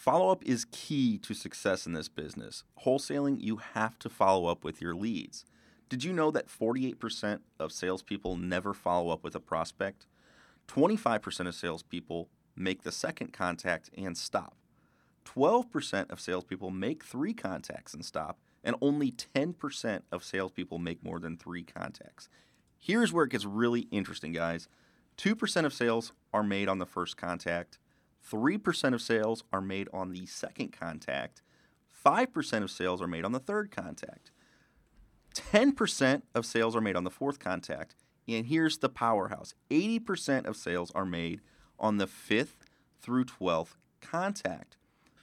Follow 0.00 0.30
up 0.30 0.42
is 0.46 0.64
key 0.72 1.18
to 1.18 1.34
success 1.34 1.84
in 1.84 1.92
this 1.92 2.08
business. 2.08 2.64
Wholesaling, 2.86 3.36
you 3.38 3.56
have 3.56 3.98
to 3.98 4.08
follow 4.08 4.46
up 4.46 4.64
with 4.64 4.80
your 4.80 4.94
leads. 4.94 5.44
Did 5.90 6.04
you 6.04 6.14
know 6.14 6.30
that 6.30 6.48
48% 6.48 7.40
of 7.58 7.70
salespeople 7.70 8.38
never 8.38 8.72
follow 8.72 9.10
up 9.10 9.22
with 9.22 9.34
a 9.34 9.40
prospect? 9.40 10.06
25% 10.68 11.46
of 11.46 11.54
salespeople 11.54 12.30
make 12.56 12.82
the 12.82 12.90
second 12.90 13.34
contact 13.34 13.90
and 13.94 14.16
stop. 14.16 14.56
12% 15.26 16.10
of 16.10 16.18
salespeople 16.18 16.70
make 16.70 17.04
three 17.04 17.34
contacts 17.34 17.92
and 17.92 18.02
stop, 18.02 18.38
and 18.64 18.76
only 18.80 19.12
10% 19.12 20.00
of 20.10 20.24
salespeople 20.24 20.78
make 20.78 21.04
more 21.04 21.18
than 21.18 21.36
three 21.36 21.62
contacts. 21.62 22.30
Here's 22.78 23.12
where 23.12 23.26
it 23.26 23.32
gets 23.32 23.44
really 23.44 23.82
interesting, 23.90 24.32
guys. 24.32 24.66
2% 25.18 25.66
of 25.66 25.74
sales 25.74 26.14
are 26.32 26.42
made 26.42 26.70
on 26.70 26.78
the 26.78 26.86
first 26.86 27.18
contact, 27.18 27.78
3% 28.28 28.94
of 28.94 29.02
sales 29.02 29.44
are 29.52 29.60
made 29.60 29.88
on 29.92 30.10
the 30.10 30.26
second 30.26 30.72
contact, 30.72 31.42
5% 32.04 32.62
of 32.62 32.70
sales 32.70 33.02
are 33.02 33.06
made 33.06 33.24
on 33.24 33.32
the 33.32 33.38
third 33.38 33.70
contact, 33.70 34.30
10% 35.34 36.22
of 36.34 36.46
sales 36.46 36.74
are 36.74 36.80
made 36.80 36.96
on 36.96 37.04
the 37.04 37.10
fourth 37.10 37.38
contact, 37.38 37.94
and 38.28 38.46
here's 38.46 38.78
the 38.78 38.88
powerhouse 38.88 39.54
80% 39.70 40.46
of 40.46 40.56
sales 40.56 40.90
are 40.94 41.04
made 41.04 41.40
on 41.78 41.98
the 41.98 42.06
fifth 42.06 42.64
through 43.00 43.24
12th 43.24 43.76
contact. 44.00 44.76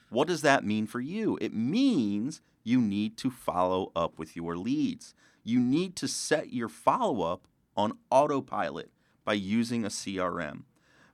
What 0.09 0.27
does 0.27 0.41
that 0.41 0.63
mean 0.63 0.87
for 0.87 0.99
you? 0.99 1.37
It 1.41 1.53
means 1.53 2.41
you 2.63 2.81
need 2.81 3.17
to 3.17 3.29
follow 3.29 3.91
up 3.95 4.17
with 4.17 4.35
your 4.35 4.57
leads. 4.57 5.13
You 5.43 5.59
need 5.59 5.95
to 5.97 6.07
set 6.07 6.53
your 6.53 6.69
follow 6.69 7.21
up 7.21 7.47
on 7.75 7.97
autopilot 8.09 8.91
by 9.23 9.33
using 9.33 9.85
a 9.85 9.89
CRM. 9.89 10.63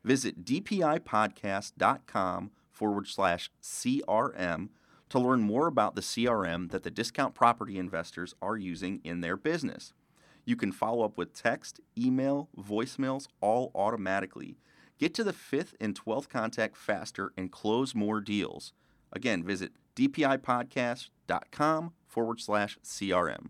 Visit 0.04 0.44
dpipodcast.com 0.44 2.52
forward 2.72 3.08
slash 3.08 3.50
CRM 3.62 4.70
to 5.10 5.20
learn 5.20 5.42
more 5.42 5.68
about 5.68 5.96
the 5.96 6.02
CRM 6.02 6.72
that 6.72 6.84
the 6.84 6.92
discount 6.92 7.36
property 7.36 7.78
investors 7.78 8.34
are 8.42 8.58
using 8.58 9.00
in 9.04 9.22
their 9.22 9.38
business. 9.38 9.94
You 10.46 10.56
can 10.56 10.72
follow 10.72 11.06
up 11.06 11.18
with 11.18 11.34
text, 11.34 11.80
email, 11.98 12.50
voicemails, 12.58 13.28
all 13.40 13.72
automatically. 13.76 14.58
Get 15.00 15.14
to 15.16 15.24
the 15.24 15.34
fifth 15.34 15.76
and 15.80 16.00
12th 16.00 16.30
contact 16.30 16.78
faster 16.78 17.34
and 17.38 17.52
close 17.52 17.96
more 17.96 18.22
deals. 18.22 18.74
Again, 19.12 19.44
visit 19.44 19.72
dpipodcast.com 19.96 21.94
forward 22.08 22.42
slash 22.42 22.78
CRM. 22.84 23.50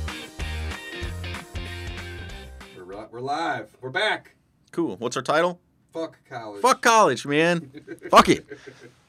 Live. 3.31 3.77
We're 3.79 3.91
back. 3.91 4.35
Cool. 4.73 4.97
What's 4.97 5.15
our 5.15 5.23
title? 5.23 5.61
Fuck 5.93 6.17
college. 6.27 6.61
Fuck 6.61 6.81
college, 6.81 7.25
man. 7.25 7.71
Fuck 8.11 8.27
it. 8.27 8.45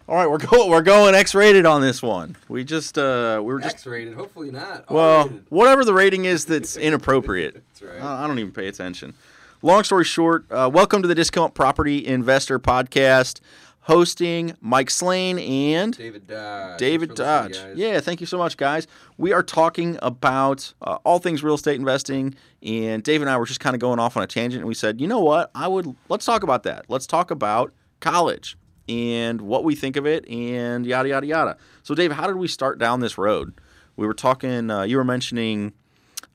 All 0.08 0.14
right, 0.14 0.28
we're 0.30 0.38
going. 0.38 0.70
We're 0.70 0.80
going 0.82 1.16
X-rated 1.16 1.66
on 1.66 1.80
this 1.82 2.00
one. 2.00 2.36
We 2.48 2.62
just 2.62 2.96
uh, 2.98 3.40
we 3.42 3.52
were 3.52 3.58
just 3.58 3.74
X-rated. 3.74 4.14
Hopefully 4.14 4.52
not. 4.52 4.88
well, 4.88 5.22
R-rated. 5.22 5.46
whatever 5.48 5.84
the 5.84 5.92
rating 5.92 6.24
is 6.26 6.44
that's 6.44 6.76
inappropriate. 6.88 7.54
That's 7.54 7.82
right. 7.82 8.00
I 8.00 8.22
I 8.22 8.26
don't 8.28 8.38
even 8.38 8.52
pay 8.52 8.68
attention. 8.68 9.14
Long 9.60 9.82
story 9.82 10.04
short, 10.04 10.44
uh, 10.52 10.70
welcome 10.72 11.02
to 11.02 11.08
the 11.08 11.16
Discount 11.16 11.54
Property 11.54 12.06
Investor 12.06 12.60
Podcast. 12.60 13.40
Hosting 13.82 14.56
Mike 14.60 14.90
Slane 14.90 15.38
and 15.40 15.96
David 15.96 16.26
Dodge. 16.28 16.78
David 16.78 17.14
Dodge. 17.14 17.58
Yeah, 17.74 17.98
thank 17.98 18.20
you 18.20 18.26
so 18.26 18.38
much, 18.38 18.56
guys. 18.56 18.86
We 19.18 19.32
are 19.32 19.42
talking 19.42 19.98
about 20.02 20.72
uh, 20.82 20.98
all 21.04 21.18
things 21.18 21.42
real 21.42 21.54
estate 21.54 21.76
investing, 21.76 22.36
and 22.62 23.02
Dave 23.02 23.22
and 23.22 23.28
I 23.28 23.36
were 23.36 23.46
just 23.46 23.58
kind 23.58 23.74
of 23.74 23.80
going 23.80 23.98
off 23.98 24.16
on 24.16 24.22
a 24.22 24.26
tangent, 24.28 24.60
and 24.60 24.68
we 24.68 24.74
said, 24.74 25.00
you 25.00 25.08
know 25.08 25.20
what? 25.20 25.50
I 25.54 25.66
would 25.66 25.96
let's 26.08 26.24
talk 26.24 26.44
about 26.44 26.62
that. 26.62 26.84
Let's 26.88 27.08
talk 27.08 27.32
about 27.32 27.72
college 27.98 28.56
and 28.88 29.40
what 29.40 29.64
we 29.64 29.74
think 29.74 29.96
of 29.96 30.06
it, 30.06 30.28
and 30.28 30.86
yada 30.86 31.08
yada 31.08 31.26
yada. 31.26 31.56
So, 31.82 31.94
Dave, 31.94 32.12
how 32.12 32.28
did 32.28 32.36
we 32.36 32.46
start 32.46 32.78
down 32.78 33.00
this 33.00 33.18
road? 33.18 33.52
We 33.96 34.06
were 34.06 34.14
talking. 34.14 34.70
Uh, 34.70 34.82
you 34.82 34.96
were 34.96 35.04
mentioning 35.04 35.72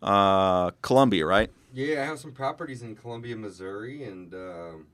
uh, 0.01 0.71
Columbia, 0.81 1.25
right? 1.25 1.49
Yeah, 1.73 2.01
I 2.01 2.05
have 2.05 2.19
some 2.19 2.31
properties 2.31 2.81
in 2.81 2.95
Columbia, 2.95 3.35
Missouri, 3.37 4.03
and 4.03 4.33
um, 4.33 4.87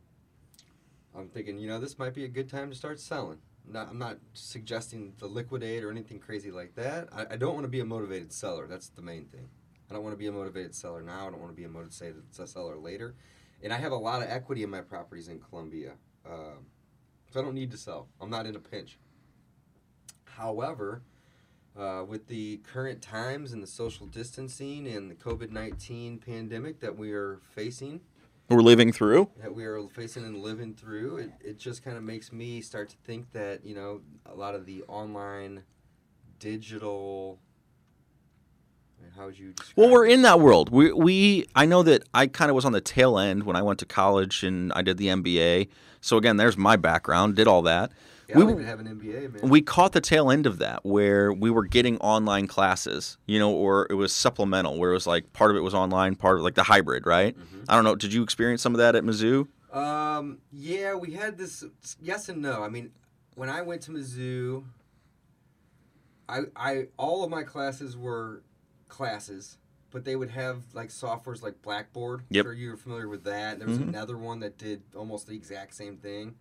I'm 1.15 1.29
thinking, 1.29 1.59
you 1.59 1.67
know, 1.67 1.79
this 1.79 1.99
might 1.99 2.13
be 2.13 2.25
a 2.25 2.29
good 2.29 2.49
time 2.49 2.69
to 2.69 2.75
start 2.75 2.99
selling. 2.99 3.39
Not, 3.65 3.89
I'm 3.89 3.99
not 3.99 4.17
suggesting 4.33 5.13
to 5.19 5.27
liquidate 5.27 5.83
or 5.83 5.91
anything 5.91 6.19
crazy 6.19 6.51
like 6.51 6.75
that. 6.75 7.09
I, 7.13 7.33
I 7.33 7.37
don't 7.37 7.53
want 7.53 7.65
to 7.65 7.69
be 7.69 7.79
a 7.79 7.85
motivated 7.85 8.33
seller. 8.33 8.67
That's 8.67 8.89
the 8.89 9.01
main 9.01 9.25
thing. 9.25 9.47
I 9.89 9.93
don't 9.93 10.03
want 10.03 10.13
to 10.13 10.17
be 10.17 10.27
a 10.27 10.31
motivated 10.31 10.75
seller 10.75 11.01
now. 11.01 11.27
I 11.27 11.31
don't 11.31 11.39
want 11.39 11.51
to 11.51 11.55
be 11.55 11.65
a 11.65 11.69
motivated 11.69 12.23
seller 12.31 12.77
later. 12.77 13.15
And 13.61 13.71
I 13.71 13.77
have 13.77 13.91
a 13.91 13.97
lot 13.97 14.21
of 14.21 14.29
equity 14.29 14.63
in 14.63 14.69
my 14.69 14.81
properties 14.81 15.27
in 15.27 15.39
Columbia. 15.39 15.93
Um, 16.25 16.65
so 17.31 17.39
I 17.39 17.43
don't 17.43 17.55
need 17.55 17.71
to 17.71 17.77
sell. 17.77 18.07
I'm 18.19 18.29
not 18.29 18.45
in 18.45 18.55
a 18.55 18.59
pinch. 18.59 18.97
However, 20.25 21.03
uh, 21.77 22.03
with 22.07 22.27
the 22.27 22.57
current 22.57 23.01
times 23.01 23.53
and 23.53 23.63
the 23.63 23.67
social 23.67 24.05
distancing 24.05 24.87
and 24.87 25.09
the 25.09 25.15
COVID 25.15 25.51
19 25.51 26.19
pandemic 26.19 26.79
that 26.81 26.97
we 26.97 27.11
are 27.13 27.39
facing, 27.55 28.01
We're 28.49 28.61
living 28.61 28.91
through. 28.91 29.29
that 29.41 29.55
we 29.55 29.63
are 29.65 29.81
facing 29.87 30.25
and 30.25 30.37
living 30.37 30.73
through, 30.75 31.17
it, 31.17 31.31
it 31.43 31.57
just 31.59 31.83
kind 31.83 31.97
of 31.97 32.03
makes 32.03 32.31
me 32.31 32.61
start 32.61 32.89
to 32.89 32.95
think 33.03 33.31
that, 33.31 33.65
you 33.65 33.73
know, 33.73 34.01
a 34.25 34.35
lot 34.35 34.53
of 34.53 34.65
the 34.65 34.83
online, 34.83 35.63
digital. 36.39 37.39
How 39.17 39.25
would 39.25 39.37
you 39.37 39.53
Well, 39.75 39.89
we're 39.89 40.05
it? 40.05 40.13
in 40.13 40.21
that 40.23 40.39
world. 40.39 40.69
We, 40.69 40.91
we 40.91 41.47
I 41.55 41.65
know 41.65 41.83
that 41.83 42.03
I 42.13 42.27
kind 42.27 42.49
of 42.49 42.55
was 42.55 42.65
on 42.65 42.71
the 42.71 42.81
tail 42.81 43.17
end 43.17 43.43
when 43.43 43.55
I 43.55 43.61
went 43.61 43.79
to 43.79 43.85
college 43.85 44.43
and 44.43 44.71
I 44.73 44.81
did 44.81 44.97
the 44.97 45.07
MBA. 45.07 45.67
So 46.01 46.17
again, 46.17 46.37
there's 46.37 46.57
my 46.57 46.75
background. 46.75 47.35
Did 47.35 47.47
all 47.47 47.61
that. 47.63 47.91
We 48.35 48.63
have 48.63 48.79
an 48.79 48.87
MBA, 48.87 49.33
man. 49.41 49.49
We 49.49 49.61
caught 49.61 49.91
the 49.91 50.01
tail 50.01 50.31
end 50.31 50.45
of 50.45 50.59
that 50.59 50.85
where 50.85 51.31
we 51.31 51.49
were 51.49 51.65
getting 51.65 51.97
online 51.99 52.47
classes, 52.47 53.17
you 53.25 53.39
know, 53.39 53.51
or 53.51 53.87
it 53.89 53.93
was 53.95 54.13
supplemental, 54.13 54.77
where 54.77 54.91
it 54.91 54.93
was 54.95 55.07
like 55.07 55.31
part 55.33 55.51
of 55.51 55.57
it 55.57 55.61
was 55.61 55.73
online, 55.73 56.15
part 56.15 56.37
of 56.37 56.43
like 56.43 56.55
the 56.55 56.63
hybrid, 56.63 57.05
right? 57.05 57.37
Mhm. 57.37 57.65
I 57.69 57.75
don't 57.75 57.83
know. 57.83 57.95
Did 57.95 58.13
you 58.13 58.23
experience 58.23 58.61
some 58.61 58.73
of 58.73 58.79
that 58.79 58.95
at 58.95 59.03
Mizzou? 59.03 59.47
Um, 59.71 60.39
yeah, 60.51 60.93
we 60.95 61.11
had 61.13 61.37
this. 61.37 61.63
Yes 62.01 62.29
and 62.29 62.41
no. 62.41 62.63
I 62.63 62.69
mean, 62.69 62.91
when 63.35 63.49
I 63.49 63.61
went 63.61 63.81
to 63.83 63.91
Mizzou, 63.91 64.63
I, 66.29 66.41
I 66.55 66.87
all 66.97 67.23
of 67.23 67.29
my 67.29 67.43
classes 67.43 67.97
were 67.97 68.41
classes, 68.87 69.57
but 69.91 70.05
they 70.05 70.15
would 70.15 70.29
have 70.29 70.61
like 70.73 70.89
softwares 70.89 71.41
like 71.41 71.61
Blackboard. 71.61 72.21
Yep. 72.29 72.45
Sure, 72.45 72.53
you're 72.53 72.77
familiar 72.77 73.07
with 73.07 73.23
that. 73.25 73.59
There 73.59 73.67
was 73.67 73.79
Mhm. 73.79 73.89
another 73.89 74.17
one 74.17 74.39
that 74.39 74.57
did 74.57 74.83
almost 74.95 75.27
the 75.27 75.33
exact 75.35 75.73
same 75.75 75.97
thing, 75.97 76.35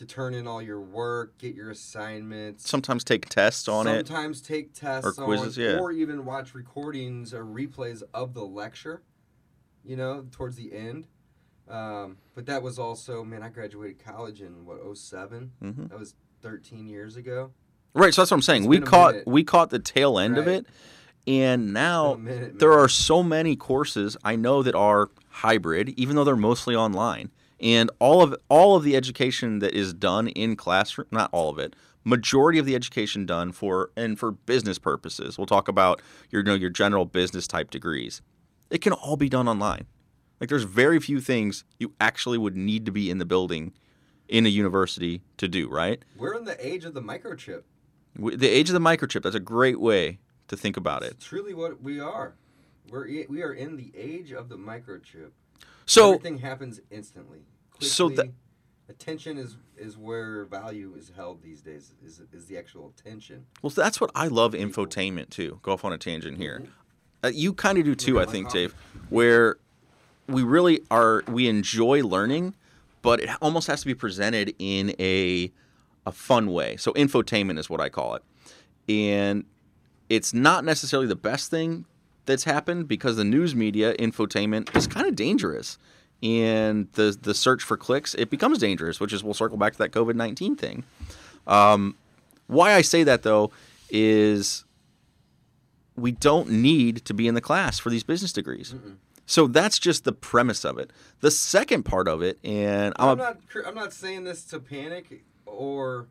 to 0.00 0.06
turn 0.06 0.32
in 0.32 0.46
all 0.46 0.62
your 0.62 0.80
work, 0.80 1.36
get 1.36 1.54
your 1.54 1.70
assignments. 1.70 2.68
Sometimes 2.68 3.04
take 3.04 3.28
tests 3.28 3.68
on 3.68 3.86
it. 3.86 4.06
Sometimes 4.06 4.40
take 4.40 4.72
tests 4.72 5.06
Or 5.18 5.24
quizzes, 5.24 5.58
on, 5.58 5.64
yeah. 5.64 5.78
or 5.78 5.92
even 5.92 6.24
watch 6.24 6.54
recordings 6.54 7.34
or 7.34 7.44
replays 7.44 8.02
of 8.14 8.32
the 8.32 8.42
lecture. 8.42 9.02
You 9.84 9.96
know, 9.96 10.26
towards 10.30 10.56
the 10.56 10.72
end. 10.74 11.06
Um, 11.68 12.16
but 12.34 12.46
that 12.46 12.62
was 12.62 12.78
also, 12.78 13.22
man, 13.24 13.42
I 13.42 13.50
graduated 13.50 14.02
college 14.02 14.40
in 14.40 14.64
what 14.64 14.78
7 14.96 15.52
hmm 15.60 15.86
That 15.86 15.98
was 15.98 16.14
13 16.42 16.86
years 16.86 17.16
ago. 17.16 17.50
Right. 17.94 18.12
So 18.14 18.22
that's 18.22 18.30
what 18.30 18.36
I'm 18.38 18.42
saying. 18.42 18.62
It's 18.62 18.68
We 18.68 18.80
caught 18.80 19.12
minute. 19.12 19.28
we 19.28 19.44
caught 19.44 19.68
the 19.70 19.78
tail 19.78 20.18
end 20.18 20.38
of 20.38 20.48
it, 20.48 20.64
and 21.26 21.74
now 21.74 22.14
minute, 22.14 22.58
there 22.58 22.70
man. 22.70 22.78
are 22.78 22.88
so 22.88 23.22
many 23.22 23.54
courses 23.54 24.16
I 24.24 24.36
know 24.36 24.62
that 24.62 24.74
are 24.74 25.10
hybrid, 25.28 25.90
even 25.90 26.16
though 26.16 26.24
they're 26.24 26.36
mostly 26.36 26.74
online. 26.74 27.30
And 27.60 27.90
all 27.98 28.22
of 28.22 28.34
all 28.48 28.76
of 28.76 28.84
the 28.84 28.96
education 28.96 29.58
that 29.58 29.74
is 29.74 29.92
done 29.92 30.28
in 30.28 30.56
classroom, 30.56 31.08
not 31.10 31.28
all 31.32 31.50
of 31.50 31.58
it, 31.58 31.76
majority 32.04 32.58
of 32.58 32.66
the 32.66 32.74
education 32.74 33.26
done 33.26 33.52
for 33.52 33.90
and 33.96 34.18
for 34.18 34.32
business 34.32 34.78
purposes. 34.78 35.36
We'll 35.36 35.46
talk 35.46 35.68
about 35.68 36.00
your 36.30 36.40
you 36.40 36.46
know 36.46 36.54
your 36.54 36.70
general 36.70 37.04
business 37.04 37.46
type 37.46 37.70
degrees. 37.70 38.22
It 38.70 38.80
can 38.80 38.92
all 38.92 39.16
be 39.16 39.28
done 39.28 39.48
online. 39.48 39.86
Like 40.40 40.48
there's 40.48 40.64
very 40.64 41.00
few 41.00 41.20
things 41.20 41.64
you 41.78 41.92
actually 42.00 42.38
would 42.38 42.56
need 42.56 42.86
to 42.86 42.92
be 42.92 43.10
in 43.10 43.18
the 43.18 43.26
building 43.26 43.72
in 44.28 44.46
a 44.46 44.48
university 44.48 45.22
to 45.36 45.48
do, 45.48 45.68
right? 45.68 46.02
We're 46.16 46.34
in 46.34 46.44
the 46.44 46.66
age 46.66 46.84
of 46.84 46.94
the 46.94 47.02
microchip. 47.02 47.64
The 48.16 48.48
age 48.48 48.70
of 48.70 48.74
the 48.74 48.80
microchip, 48.80 49.22
that's 49.22 49.36
a 49.36 49.40
great 49.40 49.80
way 49.80 50.18
to 50.48 50.56
think 50.56 50.76
about 50.76 51.02
it. 51.02 51.12
It's 51.12 51.26
truly 51.26 51.52
what 51.52 51.82
we 51.82 52.00
are. 52.00 52.34
We're 52.90 53.06
we 53.28 53.42
are 53.42 53.52
in 53.52 53.76
the 53.76 53.92
age 53.96 54.32
of 54.32 54.48
the 54.48 54.56
microchip. 54.56 55.30
So 55.90 56.14
everything 56.14 56.38
happens 56.38 56.80
instantly. 56.90 57.40
So 57.80 58.06
quickly, 58.08 58.26
that- 58.26 58.32
attention 58.94 59.38
is 59.38 59.56
is 59.76 59.96
where 59.96 60.44
value 60.44 60.94
is 60.96 61.10
held 61.16 61.42
these 61.42 61.62
days. 61.62 61.92
Is 62.04 62.22
is 62.32 62.46
the 62.46 62.56
actual 62.58 62.92
attention? 62.96 63.46
Well, 63.62 63.70
that's 63.70 64.00
what 64.00 64.10
I 64.14 64.28
love 64.28 64.52
infotainment 64.52 65.30
too. 65.30 65.58
Go 65.62 65.72
off 65.72 65.84
on 65.84 65.92
a 65.92 65.98
tangent 65.98 66.36
here. 66.36 66.62
Uh, 67.24 67.28
you 67.34 67.52
kind 67.52 67.76
of 67.76 67.84
do 67.84 67.94
too, 67.94 68.20
I 68.20 68.24
think. 68.26 68.50
Dave. 68.50 68.72
Where 69.08 69.56
we 70.28 70.42
really 70.44 70.80
are, 70.90 71.24
we 71.26 71.48
enjoy 71.48 72.02
learning, 72.04 72.54
but 73.02 73.20
it 73.20 73.30
almost 73.42 73.66
has 73.66 73.80
to 73.80 73.86
be 73.86 73.94
presented 73.94 74.54
in 74.60 74.94
a 75.00 75.50
a 76.06 76.12
fun 76.12 76.52
way. 76.52 76.76
So 76.76 76.92
infotainment 76.92 77.58
is 77.58 77.68
what 77.68 77.80
I 77.80 77.88
call 77.88 78.14
it, 78.14 78.22
and 78.88 79.44
it's 80.08 80.32
not 80.32 80.64
necessarily 80.64 81.08
the 81.08 81.16
best 81.16 81.50
thing 81.50 81.84
that's 82.30 82.44
happened 82.44 82.88
because 82.88 83.16
the 83.16 83.24
news 83.24 83.54
media 83.54 83.94
infotainment 83.96 84.74
is 84.76 84.86
kind 84.86 85.06
of 85.06 85.16
dangerous. 85.16 85.78
And 86.22 86.88
the 86.92 87.16
the 87.20 87.34
search 87.34 87.62
for 87.62 87.76
clicks, 87.76 88.14
it 88.14 88.30
becomes 88.30 88.58
dangerous, 88.58 89.00
which 89.00 89.12
is 89.12 89.24
we'll 89.24 89.34
circle 89.34 89.56
back 89.56 89.72
to 89.72 89.78
that 89.78 89.90
COVID 89.90 90.14
nineteen 90.14 90.54
thing. 90.54 90.84
Um, 91.46 91.96
why 92.46 92.74
I 92.74 92.82
say 92.82 93.04
that 93.04 93.22
though 93.22 93.50
is 93.88 94.64
we 95.96 96.12
don't 96.12 96.50
need 96.50 97.04
to 97.06 97.14
be 97.14 97.26
in 97.26 97.34
the 97.34 97.40
class 97.40 97.78
for 97.78 97.90
these 97.90 98.02
business 98.02 98.32
degrees. 98.32 98.74
So 99.26 99.46
that's 99.46 99.78
just 99.78 100.04
the 100.04 100.12
premise 100.12 100.64
of 100.64 100.78
it. 100.78 100.90
The 101.20 101.30
second 101.30 101.84
part 101.84 102.08
of 102.08 102.20
it, 102.20 102.38
and 102.42 102.92
I'm, 102.98 103.10
I'm 103.10 103.18
not. 103.18 103.38
I'm 103.64 103.74
not 103.74 103.92
saying 103.92 104.24
this 104.24 104.44
to 104.46 104.58
panic 104.58 105.24
or 105.46 106.08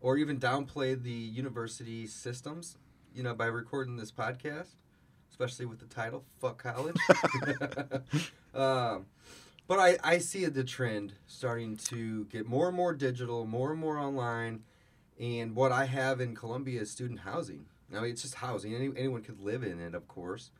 or 0.00 0.16
even 0.16 0.38
downplay 0.38 1.00
the 1.00 1.10
university 1.10 2.06
systems. 2.06 2.76
You 3.14 3.22
know, 3.24 3.34
by 3.34 3.46
recording 3.46 3.96
this 3.96 4.12
podcast, 4.12 4.76
especially 5.40 5.64
with 5.64 5.78
the 5.78 5.86
title 5.86 6.22
"Fuck 6.38 6.62
College." 6.62 6.96
um, 8.54 9.06
but 9.66 9.78
I 9.78 9.96
I 10.04 10.18
see 10.18 10.44
the 10.46 10.64
trend 10.64 11.14
starting 11.26 11.76
to 11.88 12.26
get 12.26 12.46
more 12.46 12.68
and 12.68 12.76
more 12.76 12.92
digital, 12.92 13.46
more 13.46 13.70
and 13.70 13.80
more 13.80 13.98
online, 13.98 14.64
and 15.18 15.56
what 15.56 15.72
I 15.72 15.86
have 15.86 16.20
in 16.20 16.34
Columbia 16.34 16.82
is 16.82 16.90
student 16.90 17.20
housing. 17.20 17.66
Now 17.90 18.04
it's 18.04 18.22
just 18.22 18.36
housing. 18.36 18.74
Any, 18.74 18.90
anyone 18.96 19.22
could 19.22 19.40
live 19.40 19.62
in 19.62 19.80
it, 19.80 19.94
of 19.94 20.06
course. 20.06 20.50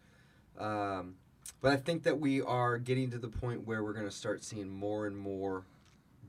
Um, 0.58 1.16
but 1.60 1.72
I 1.72 1.76
think 1.76 2.04
that 2.04 2.18
we 2.18 2.40
are 2.40 2.78
getting 2.78 3.10
to 3.10 3.18
the 3.18 3.28
point 3.28 3.66
where 3.66 3.84
we're 3.84 3.92
going 3.92 4.06
to 4.06 4.10
start 4.10 4.42
seeing 4.42 4.70
more 4.70 5.06
and 5.06 5.16
more 5.16 5.66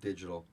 digital. 0.01 0.45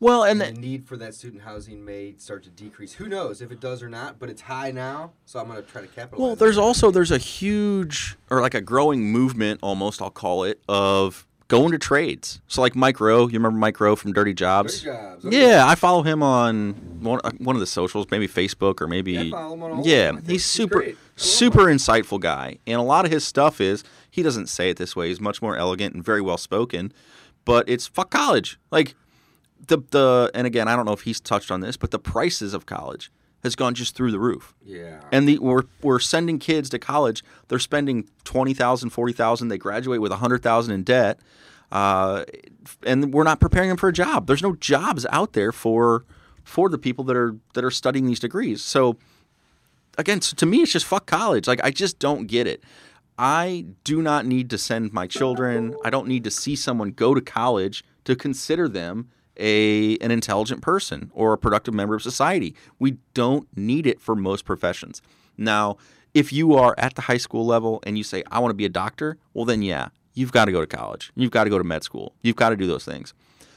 Well, 0.00 0.24
And 0.24 0.40
and 0.42 0.56
the 0.56 0.60
need 0.60 0.86
for 0.86 0.96
that 0.96 1.14
student 1.14 1.42
housing 1.42 1.84
may 1.84 2.14
start 2.18 2.42
to 2.44 2.50
decrease. 2.50 2.94
Who 2.94 3.08
knows 3.08 3.42
if 3.42 3.50
it 3.52 3.60
does 3.60 3.82
or 3.82 3.88
not, 3.88 4.18
but 4.18 4.28
it's 4.30 4.42
high 4.42 4.70
now, 4.70 5.12
so 5.26 5.38
I'm 5.38 5.46
going 5.48 5.62
to 5.62 5.68
try 5.70 5.82
to 5.82 5.86
capitalize. 5.88 6.26
well, 6.26 6.36
there's 6.36 6.58
also 6.58 6.90
there's 6.90 7.10
a 7.10 7.18
huge 7.18 8.16
or 8.30 8.40
like 8.40 8.54
a 8.54 8.60
growing 8.60 9.12
movement, 9.12 9.60
almost 9.62 10.00
I'll 10.00 10.10
call 10.10 10.44
it, 10.44 10.60
of 10.68 11.26
going 11.48 11.72
to 11.72 11.78
trades. 11.78 12.40
So 12.46 12.60
like 12.62 12.76
Mike 12.76 13.00
Rowe, 13.00 13.26
you 13.26 13.34
remember 13.34 13.58
Mike 13.58 13.80
Rowe 13.80 13.96
from 13.96 14.12
Dirty 14.12 14.32
Jobs? 14.32 14.80
Dirty 14.82 14.96
jobs. 14.96 15.26
okay. 15.26 15.48
Yeah, 15.50 15.66
I 15.66 15.74
follow 15.74 16.02
him 16.02 16.22
on 16.22 16.74
one, 17.00 17.20
uh, 17.24 17.32
one 17.38 17.56
of 17.56 17.60
the 17.60 17.66
socials, 17.66 18.06
maybe 18.10 18.28
Facebook 18.28 18.80
or 18.80 18.86
maybe. 18.86 19.12
Yeah, 19.12 19.20
I 19.22 19.30
follow 19.30 19.54
him 19.54 19.62
on 19.64 19.70
all 19.72 19.80
of 19.80 19.86
Yeah, 19.86 20.06
them, 20.06 20.16
I 20.16 20.20
think. 20.20 20.30
he's 20.30 20.42
He's 20.42 20.44
super, 20.50 20.74
great. 20.78 20.96
Super 21.16 21.64
insightful 21.64 22.18
guy, 22.20 22.58
and 22.66 22.78
a 22.80 22.82
lot 22.84 23.04
of 23.04 23.10
his 23.10 23.26
stuff 23.26 23.60
is 23.60 23.84
he 24.10 24.22
doesn't 24.22 24.46
say 24.46 24.70
it 24.70 24.76
this 24.78 24.96
way. 24.96 25.08
He's 25.08 25.20
much 25.20 25.42
more 25.42 25.56
elegant 25.56 25.94
and 25.94 26.02
very 26.04 26.22
well 26.22 26.38
spoken, 26.38 26.92
but 27.44 27.68
it's 27.68 27.86
fuck 27.86 28.10
college. 28.10 28.58
Like 28.70 28.94
the 29.66 29.78
the 29.90 30.30
and 30.34 30.46
again, 30.46 30.68
I 30.68 30.76
don't 30.76 30.86
know 30.86 30.92
if 30.92 31.02
he's 31.02 31.20
touched 31.20 31.50
on 31.50 31.60
this, 31.60 31.76
but 31.76 31.90
the 31.90 31.98
prices 31.98 32.54
of 32.54 32.66
college 32.66 33.10
has 33.42 33.56
gone 33.56 33.74
just 33.74 33.94
through 33.94 34.10
the 34.10 34.18
roof. 34.18 34.54
Yeah. 34.64 35.00
And 35.10 35.28
the 35.28 35.38
we're 35.38 35.62
we're 35.82 35.98
sending 35.98 36.38
kids 36.38 36.68
to 36.70 36.78
college. 36.78 37.24
They're 37.48 37.58
spending 37.58 38.08
twenty 38.24 38.54
thousand, 38.54 38.90
forty 38.90 39.12
thousand. 39.12 39.48
They 39.48 39.58
graduate 39.58 40.00
with 40.00 40.12
a 40.12 40.16
hundred 40.16 40.42
thousand 40.42 40.74
in 40.74 40.82
debt, 40.82 41.20
uh, 41.72 42.24
and 42.84 43.12
we're 43.12 43.24
not 43.24 43.40
preparing 43.40 43.68
them 43.68 43.78
for 43.78 43.88
a 43.88 43.92
job. 43.92 44.26
There's 44.26 44.42
no 44.42 44.54
jobs 44.56 45.06
out 45.10 45.32
there 45.32 45.52
for 45.52 46.04
for 46.44 46.68
the 46.68 46.78
people 46.78 47.04
that 47.04 47.16
are 47.16 47.36
that 47.54 47.64
are 47.64 47.70
studying 47.70 48.06
these 48.06 48.20
degrees. 48.20 48.62
So 48.62 48.96
again, 49.96 50.20
so 50.20 50.34
to 50.36 50.46
me, 50.46 50.62
it's 50.62 50.72
just 50.72 50.86
fuck 50.86 51.06
college. 51.06 51.46
Like 51.46 51.60
I 51.64 51.70
just 51.70 51.98
don't 51.98 52.26
get 52.26 52.46
it. 52.46 52.62
I 53.18 53.66
do 53.84 54.00
not 54.00 54.24
need 54.24 54.48
to 54.50 54.56
send 54.56 54.94
my 54.94 55.06
children. 55.06 55.76
I 55.84 55.90
don't 55.90 56.08
need 56.08 56.24
to 56.24 56.30
see 56.30 56.56
someone 56.56 56.92
go 56.92 57.14
to 57.14 57.20
college 57.20 57.84
to 58.04 58.16
consider 58.16 58.66
them 58.66 59.10
a 59.40 59.96
an 59.98 60.10
intelligent 60.10 60.62
person 60.62 61.10
or 61.14 61.32
a 61.32 61.38
productive 61.38 61.74
member 61.74 61.94
of 61.94 62.02
society. 62.02 62.54
We 62.78 62.98
don't 63.14 63.48
need 63.56 63.86
it 63.86 64.00
for 64.00 64.14
most 64.14 64.44
professions. 64.44 65.02
Now, 65.36 65.78
if 66.14 66.32
you 66.32 66.54
are 66.54 66.74
at 66.76 66.94
the 66.94 67.02
high 67.02 67.16
school 67.16 67.46
level 67.46 67.80
and 67.84 67.96
you 67.98 68.04
say 68.04 68.22
I 68.30 68.38
want 68.38 68.50
to 68.50 68.54
be 68.56 68.64
a 68.66 68.68
doctor, 68.68 69.16
well 69.34 69.44
then 69.44 69.62
yeah, 69.62 69.88
you've 70.14 70.32
got 70.32 70.44
to 70.44 70.52
go 70.52 70.60
to 70.60 70.66
college. 70.66 71.10
You've 71.16 71.30
got 71.30 71.44
to 71.44 71.50
go 71.50 71.58
to 71.58 71.64
med 71.64 71.82
school. 71.82 72.12
You've 72.22 72.36
got 72.36 72.50
to 72.50 72.56
do 72.56 72.66
those 72.66 72.84
things. 72.84 73.14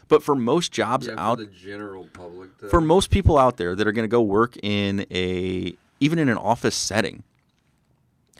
But 0.07 0.21
for 0.23 0.35
most 0.35 0.71
jobs 0.71 1.07
yeah, 1.07 1.15
out 1.17 1.39
for 1.39 1.45
the 1.45 1.51
general 1.51 2.07
public. 2.13 2.49
for 2.69 2.81
most 2.81 3.09
people 3.09 3.37
out 3.37 3.57
there 3.57 3.75
that 3.75 3.87
are 3.87 3.91
going 3.91 4.03
to 4.03 4.09
go 4.11 4.21
work 4.21 4.55
in 4.63 5.05
a 5.11 5.75
even 5.99 6.19
in 6.19 6.29
an 6.29 6.37
office 6.37 6.75
setting 6.75 7.23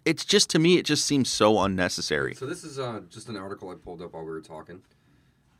it's 0.05 0.25
just 0.25 0.49
to 0.49 0.59
me 0.59 0.77
it 0.77 0.85
just 0.85 1.05
seems 1.05 1.29
so 1.29 1.57
unnecessary 1.59 2.35
So 2.35 2.45
this 2.45 2.63
is 2.65 2.77
uh, 2.77 3.01
just 3.09 3.29
an 3.29 3.37
article 3.37 3.69
I 3.69 3.75
pulled 3.75 4.01
up 4.01 4.13
while 4.13 4.23
we 4.23 4.31
were 4.31 4.41
talking. 4.41 4.81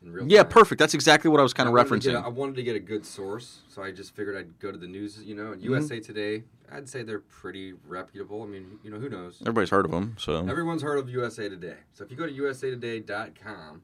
In 0.04 0.12
real 0.12 0.26
yeah 0.30 0.42
time. 0.42 0.50
perfect 0.52 0.78
that's 0.78 0.92
exactly 0.94 1.30
what 1.30 1.40
i 1.40 1.42
was 1.42 1.54
kind 1.54 1.66
I 1.66 1.70
of 1.70 1.74
wanted 1.74 2.02
to 2.02 2.08
get 2.10 2.14
referencing 2.16 2.22
a- 2.22 2.26
I 2.26 2.28
wanted 2.28 2.56
to 2.56 2.62
get 2.62 2.76
a 2.76 2.80
good 2.80 3.06
source, 3.06 3.60
so 3.68 3.82
I 3.82 3.90
just 3.90 4.14
figured 4.14 4.36
I'd 4.36 4.58
go 4.60 4.70
to 4.70 4.76
the 4.78 4.86
news. 4.86 5.18
You 5.24 5.34
know, 5.34 5.52
and 5.52 5.60
Mm-hmm. 5.62 5.70
USA 5.72 5.98
Today. 6.00 6.44
I'd 6.72 6.88
say 6.88 7.02
they're 7.02 7.20
pretty 7.20 7.74
reputable. 7.86 8.42
I 8.42 8.46
mean, 8.46 8.78
you 8.82 8.90
know, 8.90 8.98
who 8.98 9.08
knows? 9.08 9.38
everybody's 9.42 9.70
heard 9.70 9.84
of 9.84 9.90
them 9.90 10.16
so 10.18 10.46
Everyone's 10.48 10.82
heard 10.82 10.98
of 10.98 11.08
USA 11.10 11.48
Today. 11.48 11.76
So 11.92 12.04
if 12.04 12.10
you 12.10 12.16
go 12.16 12.26
to 12.26 12.32
usatoday.com 12.32 13.82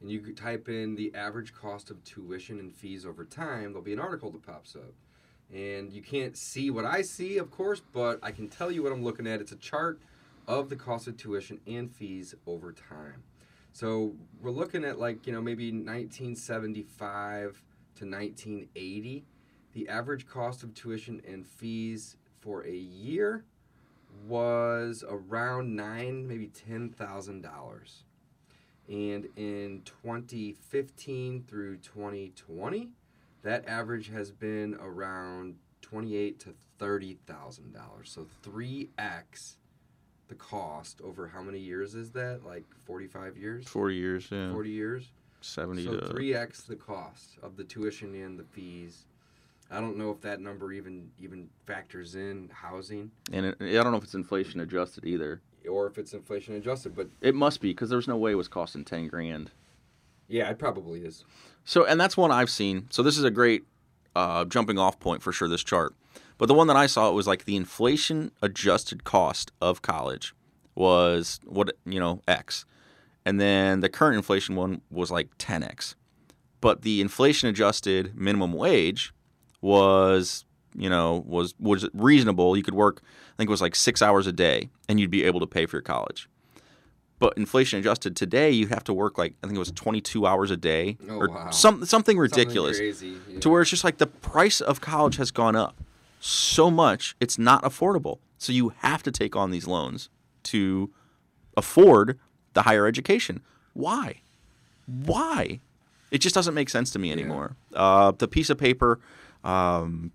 and 0.00 0.10
you 0.10 0.20
type 0.34 0.68
in 0.68 0.94
the 0.94 1.14
average 1.14 1.54
cost 1.54 1.90
of 1.90 2.02
tuition 2.04 2.58
and 2.58 2.72
fees 2.74 3.06
over 3.06 3.24
time, 3.24 3.72
there'll 3.72 3.82
be 3.82 3.92
an 3.92 3.98
article 4.00 4.30
that 4.32 4.42
pops 4.46 4.76
up. 4.76 4.92
And 5.54 5.92
you 5.92 6.02
can't 6.02 6.36
see 6.36 6.70
what 6.70 6.84
I 6.84 7.02
see, 7.02 7.38
of 7.38 7.50
course, 7.50 7.80
but 7.92 8.18
I 8.22 8.30
can 8.32 8.48
tell 8.48 8.70
you 8.70 8.82
what 8.82 8.92
I'm 8.92 9.02
looking 9.04 9.26
at. 9.26 9.40
It's 9.40 9.52
a 9.52 9.56
chart 9.56 10.00
of 10.48 10.68
the 10.68 10.76
cost 10.76 11.06
of 11.08 11.16
tuition 11.16 11.60
and 11.66 11.90
fees 11.90 12.34
over 12.46 12.72
time. 12.72 13.22
So 13.76 14.14
we're 14.40 14.52
looking 14.52 14.86
at 14.86 14.98
like, 14.98 15.26
you 15.26 15.34
know, 15.34 15.42
maybe 15.42 15.66
1975 15.70 17.62
to 17.96 18.06
1980. 18.06 19.26
The 19.74 19.88
average 19.90 20.26
cost 20.26 20.62
of 20.62 20.72
tuition 20.72 21.20
and 21.28 21.46
fees 21.46 22.16
for 22.40 22.64
a 22.64 22.74
year 22.74 23.44
was 24.26 25.04
around 25.06 25.76
nine, 25.76 26.26
maybe 26.26 26.46
ten 26.46 26.88
thousand 26.88 27.42
dollars. 27.42 28.04
And 28.88 29.28
in 29.36 29.82
2015 29.84 31.44
through 31.46 31.76
2020, 31.76 32.88
that 33.42 33.68
average 33.68 34.08
has 34.08 34.30
been 34.30 34.74
around 34.80 35.56
twenty-eight 35.82 36.40
to 36.40 36.54
thirty 36.78 37.18
thousand 37.26 37.74
dollars. 37.74 38.10
So 38.10 38.26
three 38.42 38.88
x 38.96 39.58
the 40.28 40.34
cost 40.34 41.00
over 41.02 41.28
how 41.28 41.42
many 41.42 41.58
years 41.58 41.94
is 41.94 42.10
that? 42.12 42.44
Like 42.44 42.64
45 42.84 43.36
years? 43.36 43.66
40 43.68 43.94
years 43.94 44.28
yeah 44.30 44.52
40 44.52 44.70
years? 44.70 45.12
70 45.40 45.84
So 45.84 45.96
to 45.98 46.06
three 46.08 46.34
x 46.34 46.62
the 46.62 46.76
cost 46.76 47.38
of 47.42 47.56
the 47.56 47.64
tuition 47.64 48.14
and 48.14 48.38
the 48.38 48.44
fees. 48.44 49.06
I 49.70 49.80
don't 49.80 49.96
know 49.96 50.10
if 50.10 50.20
that 50.22 50.40
number 50.40 50.72
even 50.72 51.10
even 51.18 51.48
factors 51.66 52.14
in 52.14 52.50
housing 52.52 53.10
and 53.32 53.46
it, 53.46 53.56
i 53.60 53.82
don't 53.82 53.90
know 53.90 53.98
if 53.98 54.04
it's 54.04 54.14
inflation 54.14 54.60
adjusted 54.60 55.04
either 55.04 55.40
or 55.68 55.88
if 55.88 55.98
it's 55.98 56.12
inflation 56.12 56.54
adjusted, 56.54 56.94
but 56.94 57.08
it 57.20 57.34
must 57.34 57.60
be 57.60 57.70
because 57.70 57.90
there's 57.90 58.06
no 58.06 58.16
way 58.16 58.30
it 58.30 58.36
was 58.36 58.46
costing 58.46 58.84
10 58.84 59.08
grand 59.08 59.50
yeah, 60.28 60.50
it 60.50 60.58
probably 60.58 61.00
is. 61.00 61.24
So, 61.64 61.84
and 61.84 62.00
that's 62.00 62.16
one 62.16 62.30
I've 62.30 62.50
seen. 62.50 62.88
So 62.90 63.02
this 63.02 63.18
is 63.18 63.24
a 63.24 63.30
great 63.30 63.64
uh, 64.14 64.44
jumping 64.44 64.78
off 64.78 64.98
point 64.98 65.22
for 65.22 65.32
sure. 65.32 65.48
This 65.48 65.62
chart, 65.62 65.94
but 66.38 66.46
the 66.46 66.54
one 66.54 66.66
that 66.66 66.76
I 66.76 66.86
saw 66.86 67.08
it 67.10 67.14
was 67.14 67.26
like 67.26 67.44
the 67.44 67.56
inflation 67.56 68.30
adjusted 68.42 69.04
cost 69.04 69.52
of 69.60 69.82
college 69.82 70.34
was 70.74 71.40
what 71.44 71.72
you 71.84 71.98
know 72.00 72.20
X, 72.28 72.64
and 73.24 73.40
then 73.40 73.80
the 73.80 73.88
current 73.88 74.16
inflation 74.16 74.54
one 74.56 74.80
was 74.90 75.10
like 75.10 75.36
10x, 75.38 75.94
but 76.60 76.82
the 76.82 77.00
inflation 77.00 77.48
adjusted 77.48 78.14
minimum 78.16 78.52
wage 78.52 79.12
was 79.60 80.44
you 80.76 80.88
know 80.90 81.24
was 81.26 81.54
was 81.58 81.88
reasonable. 81.94 82.56
You 82.56 82.62
could 82.62 82.74
work, 82.74 83.00
I 83.04 83.36
think 83.36 83.48
it 83.48 83.50
was 83.50 83.62
like 83.62 83.74
six 83.74 84.02
hours 84.02 84.26
a 84.26 84.32
day, 84.32 84.68
and 84.88 85.00
you'd 85.00 85.10
be 85.10 85.24
able 85.24 85.40
to 85.40 85.46
pay 85.46 85.66
for 85.66 85.76
your 85.76 85.82
college. 85.82 86.28
But 87.18 87.32
inflation 87.38 87.78
adjusted 87.78 88.14
today, 88.14 88.50
you 88.50 88.66
have 88.66 88.84
to 88.84 88.92
work 88.92 89.16
like 89.16 89.34
I 89.42 89.46
think 89.46 89.56
it 89.56 89.58
was 89.58 89.72
22 89.72 90.26
hours 90.26 90.50
a 90.50 90.56
day 90.56 90.98
Oh, 91.08 91.16
or 91.16 91.28
wow. 91.30 91.50
some, 91.50 91.76
something 91.76 91.86
Something 91.86 92.18
ridiculous 92.18 92.76
crazy, 92.76 93.16
yeah. 93.30 93.40
to 93.40 93.48
where 93.48 93.62
it's 93.62 93.70
just 93.70 93.84
like 93.84 93.96
the 93.96 94.06
price 94.06 94.60
of 94.60 94.82
college 94.82 95.16
has 95.16 95.30
gone 95.30 95.56
up 95.56 95.74
so 96.20 96.70
much 96.70 97.16
it's 97.20 97.38
not 97.38 97.62
affordable. 97.62 98.18
So 98.38 98.52
you 98.52 98.72
have 98.78 99.02
to 99.04 99.10
take 99.10 99.34
on 99.34 99.50
these 99.50 99.66
loans 99.66 100.08
to 100.44 100.90
afford 101.56 102.18
the 102.52 102.62
higher 102.62 102.86
education. 102.86 103.40
Why? 103.72 104.20
Why? 104.86 105.60
It 106.10 106.18
just 106.18 106.34
doesn't 106.34 106.54
make 106.54 106.68
sense 106.68 106.90
to 106.92 106.98
me 106.98 107.10
anymore. 107.12 107.56
Uh, 107.74 108.12
the 108.12 108.28
piece 108.28 108.50
of 108.50 108.58
paper 108.58 109.00
um, 109.44 110.12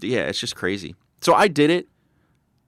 yeah 0.00 0.20
it's 0.20 0.38
just 0.38 0.56
crazy. 0.56 0.94
So 1.20 1.34
i 1.34 1.48
did 1.48 1.70
it. 1.70 1.88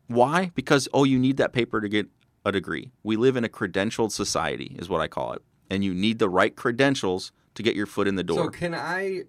Why? 0.08 0.50
Because 0.54 0.88
oh 0.92 1.04
you 1.04 1.18
need 1.18 1.36
that 1.38 1.52
paper 1.52 1.80
to 1.80 1.88
get 1.88 2.06
a 2.44 2.52
degree. 2.52 2.90
We 3.02 3.16
live 3.16 3.36
in 3.36 3.44
a 3.44 3.48
credentialed 3.48 4.12
society 4.12 4.76
is 4.78 4.88
what 4.88 5.00
i 5.00 5.08
call 5.08 5.32
it. 5.32 5.42
And 5.70 5.82
you 5.84 5.94
need 5.94 6.18
the 6.18 6.28
right 6.28 6.54
credentials 6.54 7.32
to 7.54 7.62
get 7.62 7.74
your 7.74 7.86
foot 7.86 8.08
in 8.08 8.16
the 8.16 8.24
door. 8.24 8.44
So 8.44 8.50
can 8.50 8.74
I 8.74 9.22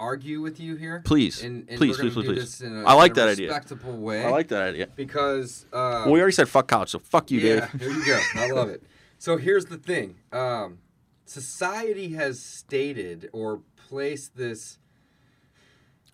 argue 0.00 0.40
with 0.40 0.60
you 0.60 0.76
here? 0.76 1.02
Please. 1.04 1.42
And, 1.42 1.68
and 1.68 1.78
Please, 1.78 1.96
please, 1.96 2.14
please, 2.14 2.26
please. 2.26 2.62
a- 2.62 2.84
I 2.86 2.92
like 2.94 3.14
that 3.14 3.28
idea. 3.28 3.48
Respectable 3.48 3.96
way. 3.96 4.24
I 4.24 4.30
like 4.30 4.48
that 4.48 4.62
idea. 4.68 4.88
because 4.96 5.66
uh, 5.72 6.02
well, 6.04 6.12
we 6.12 6.20
already 6.20 6.32
said 6.34 6.48
fuck 6.48 6.68
college, 6.68 6.90
so 6.90 6.98
fuck 6.98 7.30
you, 7.30 7.40
yeah, 7.40 7.68
Dave. 7.72 7.80
here 7.80 7.90
you 7.90 8.06
go. 8.06 8.20
I 8.36 8.50
love 8.50 8.68
it. 8.68 8.82
So 9.18 9.36
here's 9.36 9.66
the 9.66 9.76
thing. 9.78 10.16
Um, 10.32 10.78
society 11.24 12.10
has 12.14 12.40
stated 12.42 13.28
or 13.32 13.62
placed 13.88 14.36
this 14.36 14.78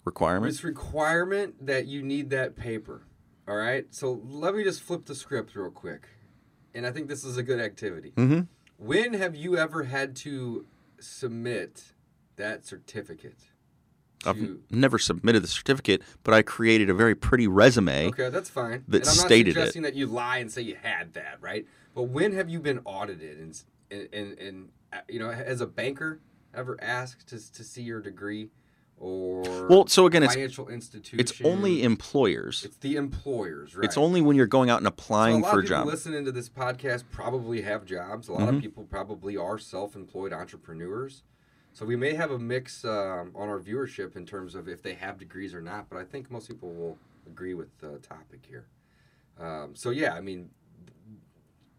Requirement. 0.04 0.50
this 0.52 0.62
requirement 0.64 1.66
that 1.66 1.86
you 1.86 2.02
need 2.02 2.30
that 2.30 2.56
paper. 2.56 3.02
All 3.48 3.56
right. 3.56 3.86
So 3.90 4.20
let 4.24 4.54
me 4.54 4.64
just 4.64 4.82
flip 4.82 5.04
the 5.06 5.14
script 5.14 5.54
real 5.54 5.70
quick, 5.70 6.08
and 6.74 6.86
I 6.86 6.90
think 6.90 7.08
this 7.08 7.24
is 7.24 7.36
a 7.36 7.42
good 7.42 7.60
activity. 7.60 8.12
Mm-hmm. 8.16 8.40
When 8.78 9.14
have 9.14 9.34
you 9.36 9.56
ever 9.56 9.84
had 9.84 10.16
to 10.16 10.66
submit 10.98 11.92
that 12.36 12.66
certificate? 12.66 13.38
I've 14.26 14.58
never 14.70 14.98
submitted 14.98 15.42
the 15.42 15.48
certificate, 15.48 16.02
but 16.22 16.34
I 16.34 16.42
created 16.42 16.90
a 16.90 16.94
very 16.94 17.14
pretty 17.14 17.46
resume. 17.46 18.06
Okay, 18.08 18.28
that's 18.30 18.50
fine. 18.50 18.84
that 18.88 19.02
and 19.02 19.08
I'm 19.08 19.16
not 19.16 19.26
stated 19.26 19.50
it. 19.50 19.54
suggesting 19.54 19.82
that 19.82 19.94
you 19.94 20.06
lie 20.06 20.38
and 20.38 20.50
say 20.50 20.62
you 20.62 20.76
had 20.80 21.14
that, 21.14 21.38
right? 21.40 21.66
But 21.94 22.04
when 22.04 22.32
have 22.32 22.48
you 22.48 22.60
been 22.60 22.80
audited 22.84 23.38
and 23.38 23.62
and 24.12 24.38
and, 24.38 24.68
uh, 24.92 24.98
you 25.08 25.18
know, 25.18 25.30
as 25.30 25.60
a 25.60 25.66
banker, 25.66 26.20
ever 26.54 26.76
asked 26.82 27.28
to 27.28 27.52
to 27.52 27.62
see 27.64 27.82
your 27.82 28.00
degree, 28.00 28.50
or 28.96 29.66
Well, 29.68 29.86
so 29.86 30.06
again, 30.06 30.22
it's 30.22 30.34
it's 30.36 31.40
only 31.44 31.82
employers. 31.82 32.64
it's 32.64 32.76
the 32.78 32.96
employers, 32.96 33.76
right? 33.76 33.84
It's 33.84 33.96
only 33.96 34.20
when 34.20 34.36
you're 34.36 34.46
going 34.46 34.70
out 34.70 34.78
and 34.78 34.86
so 34.86 34.88
a 34.88 34.92
applying 34.92 35.40
lot 35.42 35.52
for 35.52 35.58
of 35.60 35.64
a 35.64 35.68
people 35.68 35.78
job. 35.84 35.86
listening 35.86 36.24
to 36.24 36.32
this 36.32 36.48
podcast 36.48 37.04
probably 37.10 37.62
have 37.62 37.84
jobs. 37.84 38.28
A 38.28 38.32
lot 38.32 38.48
Mhm. 38.48 38.56
of 38.56 38.62
people 38.62 38.84
probably 38.84 39.36
are 39.36 39.58
self-employed 39.58 40.32
entrepreneurs. 40.32 41.22
So 41.74 41.84
we 41.84 41.96
may 41.96 42.14
have 42.14 42.30
a 42.30 42.38
mix 42.38 42.84
um, 42.84 43.32
on 43.34 43.48
our 43.48 43.58
viewership 43.58 44.14
in 44.14 44.24
terms 44.24 44.54
of 44.54 44.68
if 44.68 44.80
they 44.80 44.94
have 44.94 45.18
degrees 45.18 45.52
or 45.52 45.60
not. 45.60 45.90
But 45.90 45.98
I 45.98 46.04
think 46.04 46.30
most 46.30 46.46
people 46.46 46.72
will 46.72 46.96
agree 47.26 47.54
with 47.54 47.76
the 47.80 47.98
topic 47.98 48.46
here. 48.48 48.66
Um, 49.40 49.74
so 49.74 49.90
yeah, 49.90 50.14
I 50.14 50.20
mean, 50.20 50.50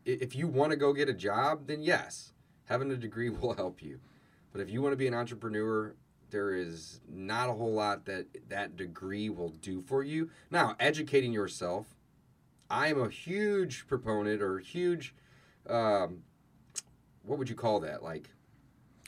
if 0.03 0.35
you 0.35 0.49
want 0.49 0.71
to 0.71 0.75
go 0.75 0.91
get 0.91 1.07
a 1.07 1.13
job, 1.13 1.67
then 1.67 1.81
yes, 1.81 2.33
having 2.65 2.91
a 2.91 2.97
degree 2.97 3.29
will 3.41 3.53
help 3.53 3.81
you. 3.81 4.01
But 4.51 4.59
if 4.59 4.69
you 4.69 4.81
want 4.81 4.91
to 4.91 4.97
be 4.97 5.07
an 5.07 5.13
entrepreneur, 5.13 5.95
there 6.29 6.53
is 6.53 6.99
not 7.09 7.49
a 7.49 7.53
whole 7.53 7.73
lot 7.73 8.03
that 8.05 8.27
that 8.49 8.75
degree 8.75 9.29
will 9.29 9.49
do 9.49 9.81
for 9.81 10.03
you. 10.03 10.29
Now, 10.51 10.75
educating 10.77 11.31
yourself, 11.31 11.95
I 12.69 12.89
am 12.89 13.01
a 13.01 13.09
huge 13.09 13.87
proponent 13.87 14.41
or 14.41 14.59
huge, 14.59 15.15
um, 15.69 16.23
what 17.23 17.39
would 17.39 17.47
you 17.47 17.55
call 17.55 17.79
that? 17.81 18.03
Like, 18.03 18.29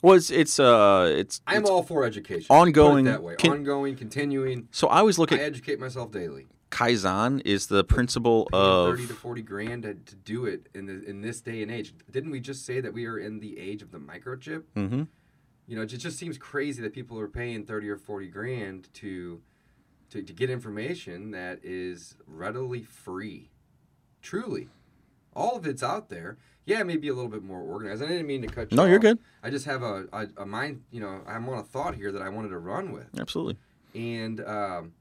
Well, 0.04 0.16
it's 0.16 0.30
it's 0.30 0.60
uh 0.60 1.12
it's, 1.16 1.42
I'm 1.48 1.62
it's 1.62 1.70
all 1.70 1.84
for 1.84 2.04
education. 2.06 2.48
ongoing- 2.50 3.06
Put 3.06 3.10
it 3.10 3.14
that 3.14 3.24
way. 3.24 3.36
ongoing, 3.50 3.96
continuing. 3.96 4.68
so 4.72 4.88
I 4.88 5.00
always 5.00 5.18
look 5.18 5.32
I 5.32 5.36
at 5.36 5.42
educate 5.42 5.80
myself 5.80 6.12
daily. 6.12 6.48
Kaizen 6.70 7.42
is 7.46 7.68
the 7.68 7.84
principle 7.84 8.48
of 8.54 8.92
thirty 8.92 9.08
to 9.08 9.14
forty 9.14 9.42
grand 9.42 9.84
to, 9.84 9.94
to 9.96 10.16
do 10.16 10.46
it 10.46 10.68
in 10.76 10.86
the 10.86 11.04
in 11.10 11.22
this 11.22 11.42
day 11.42 11.62
and 11.62 11.72
age. 11.72 11.94
Didn't 12.12 12.30
we 12.32 12.40
just 12.40 12.66
say 12.66 12.82
that 12.82 12.94
we 12.94 13.06
are 13.06 13.18
in 13.18 13.40
the 13.40 13.58
age 13.58 13.82
of 13.82 13.92
the 13.92 13.98
microchip? 14.00 14.64
hmm 14.76 15.04
You 15.68 15.76
know, 15.78 15.82
it 15.84 15.88
ju- 15.88 15.98
just 15.98 16.18
seems 16.18 16.38
crazy 16.38 16.82
that 16.84 16.94
people 16.94 17.18
are 17.20 17.28
paying 17.30 17.64
thirty 17.66 17.90
or 17.90 17.98
forty 17.98 18.28
grand 18.28 18.94
to 18.96 19.42
to, 20.10 20.22
to 20.22 20.34
get 20.34 20.50
information 20.50 21.32
that 21.32 21.60
is 21.64 22.16
readily 22.28 22.84
free. 22.84 23.50
Truly, 24.22 24.68
all 25.34 25.56
of 25.56 25.66
it's 25.66 25.82
out 25.84 26.10
there. 26.10 26.38
Yeah, 26.68 26.84
maybe 26.84 27.08
a 27.08 27.14
little 27.14 27.32
bit 27.32 27.44
more 27.44 27.62
organized. 27.62 28.04
I 28.04 28.08
didn't 28.08 28.28
mean 28.28 28.42
to 28.42 28.48
cut 28.48 28.72
you. 28.72 28.76
No, 28.76 28.84
you're 28.84 29.00
good. 29.00 29.20
I 29.42 29.50
just 29.50 29.66
have 29.66 29.84
a, 29.84 30.06
a, 30.12 30.28
a 30.40 30.46
mind. 30.46 30.84
You 30.92 31.00
know, 31.00 31.22
I'm 31.26 31.48
on 31.48 31.60
a 31.60 31.64
thought 31.64 31.96
here 31.96 32.12
that 32.12 32.22
I 32.22 32.28
wanted 32.28 32.50
to 32.50 32.60
run 32.60 32.92
with. 32.92 33.08
Absolutely. 33.18 33.58
And 33.96 34.42
um, 34.42 34.92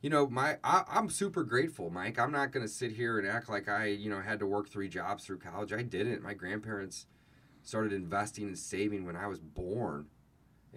you 0.00 0.08
know, 0.08 0.26
my 0.26 0.56
I, 0.64 0.84
I'm 0.88 1.10
super 1.10 1.44
grateful, 1.44 1.90
Mike. 1.90 2.18
I'm 2.18 2.32
not 2.32 2.50
gonna 2.50 2.66
sit 2.66 2.92
here 2.92 3.18
and 3.18 3.28
act 3.28 3.50
like 3.50 3.68
I, 3.68 3.88
you 3.88 4.08
know, 4.08 4.22
had 4.22 4.38
to 4.38 4.46
work 4.46 4.70
three 4.70 4.88
jobs 4.88 5.26
through 5.26 5.40
college. 5.40 5.70
I 5.70 5.82
didn't. 5.82 6.22
My 6.22 6.32
grandparents 6.32 7.06
started 7.62 7.92
investing 7.92 8.46
and 8.46 8.58
saving 8.58 9.04
when 9.04 9.14
I 9.14 9.26
was 9.26 9.38
born, 9.38 10.06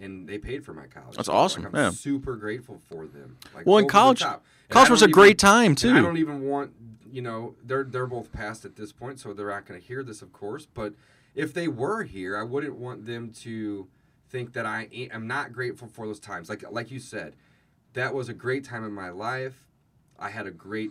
and 0.00 0.28
they 0.28 0.38
paid 0.38 0.64
for 0.64 0.74
my 0.74 0.86
college. 0.86 1.16
That's 1.16 1.28
awesome, 1.28 1.64
Like, 1.64 1.74
I'm 1.74 1.80
yeah. 1.80 1.90
super 1.90 2.36
grateful 2.36 2.80
for 2.88 3.06
them. 3.06 3.36
Like, 3.54 3.66
Well, 3.66 3.78
in 3.78 3.88
college- 3.88 4.22
College 4.68 4.90
was 4.90 5.00
a 5.02 5.04
even- 5.04 5.12
great 5.12 5.38
time 5.38 5.74
too. 5.76 5.90
I 5.92 6.00
don't 6.02 6.16
even 6.16 6.42
want, 6.42 6.72
you 7.10 7.22
know, 7.22 7.54
they're 7.64 7.84
they're 7.84 8.06
both 8.08 8.32
past 8.32 8.64
at 8.64 8.74
this 8.76 8.90
point, 8.92 9.20
so 9.20 9.32
they're 9.32 9.48
not 9.48 9.64
going 9.64 9.80
to 9.80 9.86
hear 9.86 10.02
this, 10.02 10.22
of 10.22 10.32
course. 10.32 10.66
But 10.66 10.94
if 11.36 11.54
they 11.54 11.68
were 11.68 12.02
here, 12.02 12.36
I 12.36 12.42
wouldn't 12.42 12.74
want 12.74 13.06
them 13.06 13.30
to 13.42 13.86
think 14.28 14.54
that 14.54 14.66
I 14.66 14.88
am 14.92 15.28
not 15.28 15.52
grateful 15.52 15.86
for 15.86 16.04
those 16.06 16.18
times. 16.18 16.48
Like 16.48 16.64
like 16.70 16.90
you 16.90 16.98
said, 16.98 17.34
that 17.92 18.12
was 18.12 18.28
a 18.28 18.34
great 18.34 18.64
time 18.64 18.84
in 18.84 18.92
my 18.92 19.08
life. 19.10 19.68
I 20.18 20.30
had 20.30 20.46
a 20.48 20.50
great, 20.50 20.90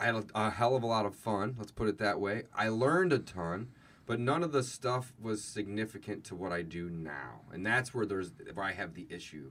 I 0.00 0.06
had 0.06 0.14
a, 0.16 0.24
a 0.34 0.50
hell 0.50 0.74
of 0.74 0.82
a 0.82 0.86
lot 0.86 1.06
of 1.06 1.14
fun. 1.14 1.54
Let's 1.58 1.70
put 1.70 1.86
it 1.88 1.98
that 1.98 2.18
way. 2.20 2.42
I 2.56 2.68
learned 2.70 3.12
a 3.12 3.20
ton, 3.20 3.68
but 4.06 4.20
none 4.20 4.42
of 4.42 4.52
the 4.52 4.62
stuff 4.62 5.12
was 5.20 5.42
significant 5.42 6.24
to 6.24 6.34
what 6.34 6.52
I 6.52 6.62
do 6.62 6.88
now, 6.88 7.40
and 7.52 7.64
that's 7.66 7.92
where 7.94 8.06
there's 8.06 8.30
where 8.54 8.64
I 8.66 8.72
have 8.72 8.94
the 8.94 9.06
issue 9.10 9.50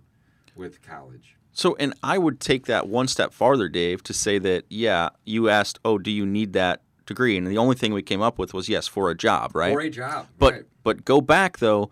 with 0.55 0.81
college. 0.81 1.35
So, 1.53 1.75
and 1.79 1.93
I 2.03 2.17
would 2.17 2.39
take 2.39 2.65
that 2.65 2.87
one 2.87 3.07
step 3.07 3.31
farther, 3.33 3.69
Dave, 3.69 4.03
to 4.03 4.13
say 4.13 4.39
that 4.39 4.65
yeah, 4.69 5.09
you 5.23 5.49
asked, 5.49 5.79
oh, 5.85 5.97
do 5.97 6.11
you 6.11 6.25
need 6.25 6.53
that 6.53 6.81
degree? 7.05 7.37
And 7.37 7.47
the 7.47 7.57
only 7.57 7.75
thing 7.75 7.93
we 7.93 8.01
came 8.01 8.21
up 8.21 8.37
with 8.37 8.53
was 8.53 8.67
yes, 8.67 8.87
for 8.87 9.09
a 9.09 9.15
job, 9.15 9.55
right? 9.55 9.71
For 9.73 9.79
a 9.81 9.89
job, 9.89 10.27
But 10.37 10.53
right. 10.53 10.63
but 10.83 11.05
go 11.05 11.21
back 11.21 11.59
though. 11.59 11.91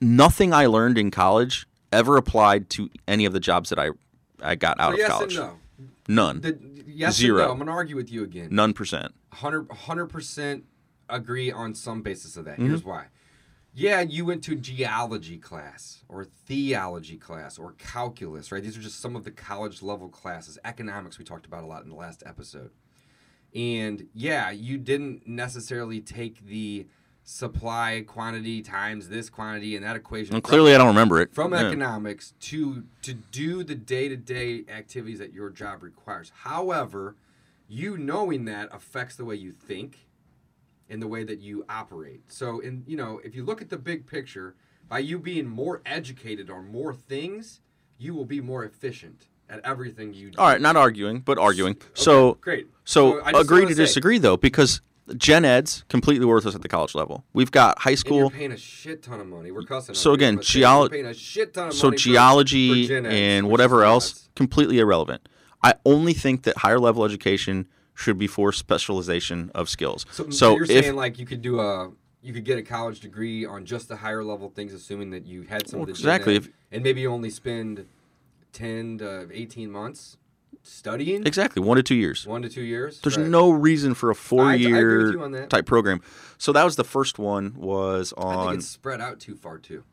Nothing 0.00 0.52
I 0.52 0.66
learned 0.66 0.98
in 0.98 1.10
college 1.10 1.66
ever 1.92 2.16
applied 2.16 2.68
to 2.70 2.90
any 3.08 3.24
of 3.24 3.32
the 3.32 3.40
jobs 3.40 3.70
that 3.70 3.78
I 3.78 3.90
I 4.42 4.54
got 4.54 4.78
out 4.80 4.90
So 4.90 4.92
of 4.94 4.98
yes 4.98 5.10
college. 5.10 5.36
no. 5.36 5.56
None. 6.08 6.40
The, 6.42 6.58
yes 6.86 7.16
Zero. 7.16 7.46
no. 7.46 7.52
I'm 7.52 7.58
gonna 7.58 7.70
argue 7.72 7.96
with 7.96 8.10
you 8.12 8.22
again. 8.24 8.48
None 8.50 8.72
percent. 8.74 9.14
100 9.40 10.08
percent 10.08 10.64
agree 11.08 11.50
on 11.52 11.74
some 11.74 12.02
basis 12.02 12.36
of 12.36 12.44
that. 12.46 12.54
Mm-hmm. 12.54 12.66
Here's 12.68 12.84
why. 12.84 13.06
Yeah, 13.76 14.02
you 14.02 14.24
went 14.24 14.44
to 14.44 14.54
geology 14.54 15.36
class 15.36 16.04
or 16.08 16.24
theology 16.24 17.16
class 17.16 17.58
or 17.58 17.72
calculus, 17.72 18.52
right? 18.52 18.62
These 18.62 18.78
are 18.78 18.80
just 18.82 19.00
some 19.00 19.16
of 19.16 19.24
the 19.24 19.32
college 19.32 19.82
level 19.82 20.08
classes. 20.08 20.58
Economics 20.64 21.18
we 21.18 21.24
talked 21.24 21.44
about 21.46 21.64
a 21.64 21.66
lot 21.66 21.82
in 21.82 21.88
the 21.88 21.96
last 21.96 22.22
episode. 22.24 22.70
And 23.54 24.06
yeah, 24.14 24.50
you 24.50 24.78
didn't 24.78 25.26
necessarily 25.26 26.00
take 26.00 26.46
the 26.46 26.86
supply 27.24 28.04
quantity 28.06 28.60
times 28.62 29.08
this 29.08 29.30
quantity 29.30 29.74
and 29.74 29.84
that 29.84 29.96
equation. 29.96 30.34
And 30.34 30.44
from- 30.44 30.48
clearly, 30.50 30.74
I 30.74 30.78
don't 30.78 30.88
remember 30.88 31.20
it. 31.20 31.32
from 31.34 31.52
Yeah. 31.52 31.66
economics 31.66 32.34
to 32.40 32.84
to 33.02 33.14
do 33.14 33.64
the 33.64 33.74
day-to-day 33.74 34.64
activities 34.68 35.18
that 35.18 35.32
your 35.32 35.50
job 35.50 35.82
requires. 35.82 36.30
However, 36.42 37.16
you 37.66 37.96
knowing 37.96 38.44
that 38.44 38.68
affects 38.72 39.16
the 39.16 39.24
way 39.24 39.34
you 39.36 39.52
think 39.52 40.06
and 40.88 41.00
the 41.00 41.06
way 41.08 41.24
that 41.24 41.40
you 41.40 41.64
operate. 41.68 42.22
So 42.30 42.60
in 42.60 42.84
you 42.86 42.96
know, 42.96 43.20
if 43.24 43.34
you 43.34 43.44
look 43.44 43.62
at 43.62 43.70
the 43.70 43.78
big 43.78 44.06
picture, 44.06 44.54
by 44.88 44.98
you 45.00 45.18
being 45.18 45.46
more 45.46 45.80
educated 45.86 46.50
on 46.50 46.68
more 46.70 46.94
things, 46.94 47.60
you 47.98 48.14
will 48.14 48.26
be 48.26 48.40
more 48.40 48.64
efficient 48.64 49.28
at 49.48 49.60
everything 49.64 50.14
you 50.14 50.30
do. 50.30 50.38
All 50.38 50.46
right, 50.46 50.60
not 50.60 50.76
arguing, 50.76 51.20
but 51.20 51.38
arguing. 51.38 51.74
Okay, 51.74 51.86
So 51.94 52.34
great. 52.40 52.68
So, 52.84 53.20
I 53.20 53.30
agree 53.40 53.62
wanna 53.62 53.74
say, 53.74 53.82
disagree 53.82 54.18
though, 54.18 54.36
because 54.36 54.80
gen 55.16 55.44
ed's 55.44 55.84
completely 55.88 56.24
worthless 56.26 56.54
at 56.54 56.62
the 56.62 56.68
college 56.68 56.94
level. 56.94 57.24
We've 57.32 57.50
got 57.50 57.78
high 57.78 57.94
school, 57.94 58.30
paying 58.30 58.52
a 58.52 58.56
shit 58.56 59.02
ton 59.02 59.20
of 59.20 59.26
money. 59.26 59.50
We're 59.50 59.62
cussing. 59.62 59.94
So 59.94 60.12
again, 60.12 60.36
but 60.36 60.54
you're 60.54 60.66
geolo- 60.66 60.90
paying 60.90 61.06
a 61.06 61.14
shit 61.14 61.54
ton 61.54 61.68
of 61.68 61.74
so 61.74 61.90
for- 61.90 61.96
geology 61.96 62.86
for 62.88 62.94
eds, 62.94 63.06
and 63.08 63.48
whatever 63.50 63.84
else, 63.84 64.12
nuts. 64.12 64.28
completely 64.34 64.78
irrelevant. 64.78 65.28
I 65.62 65.74
only 65.86 66.12
think 66.12 66.42
that 66.44 66.58
higher 66.58 66.78
level 66.78 67.04
education 67.04 67.66
should 67.94 68.18
be 68.18 68.26
for 68.26 68.52
specialization 68.52 69.50
of 69.54 69.68
skills. 69.68 70.04
So, 70.10 70.28
So, 70.30 70.54
you're 70.56 70.64
if 70.64 70.68
saying 70.84 70.96
like 70.96 71.18
you 71.18 71.26
could 71.26 71.42
do 71.42 71.60
a 71.60 71.90
you 72.22 72.32
could 72.32 72.44
get 72.44 72.58
a 72.58 72.62
college 72.62 73.00
degree 73.00 73.44
on 73.44 73.64
just 73.66 73.88
the 73.88 73.96
higher 73.96 74.24
level 74.24 74.48
things, 74.48 74.72
assuming 74.72 75.10
that 75.10 75.26
you 75.26 75.42
had 75.42 75.68
some 75.68 75.80
Well, 75.80 75.88
exactly, 75.88 76.36
ed, 76.36 76.48
and 76.72 76.82
maybe 76.82 77.02
you 77.02 77.10
only 77.12 77.30
spend 77.30 77.86
ten 78.52 78.98
to 78.98 79.28
eighteen 79.32 79.70
months 79.70 80.16
studying, 80.62 81.26
exactly 81.26 81.60
one 81.62 81.76
to 81.76 81.82
two 81.82 81.94
years, 81.94 82.26
one 82.26 82.40
to 82.42 82.48
two 82.48 82.62
years. 82.62 83.00
there's 83.02 83.18
Right. 83.18 83.26
no 83.28 83.50
reason 83.50 83.92
for 83.94 84.10
a 84.10 84.14
four 84.14 84.44
I 84.44 84.54
agree 84.54 84.66
with 84.72 84.74
year 84.74 85.12
you 85.12 85.22
on 85.22 85.32
that. 85.32 85.50
type 85.50 85.66
program. 85.66 86.00
So 86.38 86.50
that 86.52 86.64
was 86.64 86.76
the 86.76 86.84
first 86.84 87.18
one 87.18 87.52
was 87.56 88.14
I 88.16 88.22
on 88.22 88.46
think 88.48 88.58
it's 88.60 88.68
spread 88.68 89.00
out 89.02 89.20
too 89.20 89.36
far 89.36 89.58
too. 89.58 89.84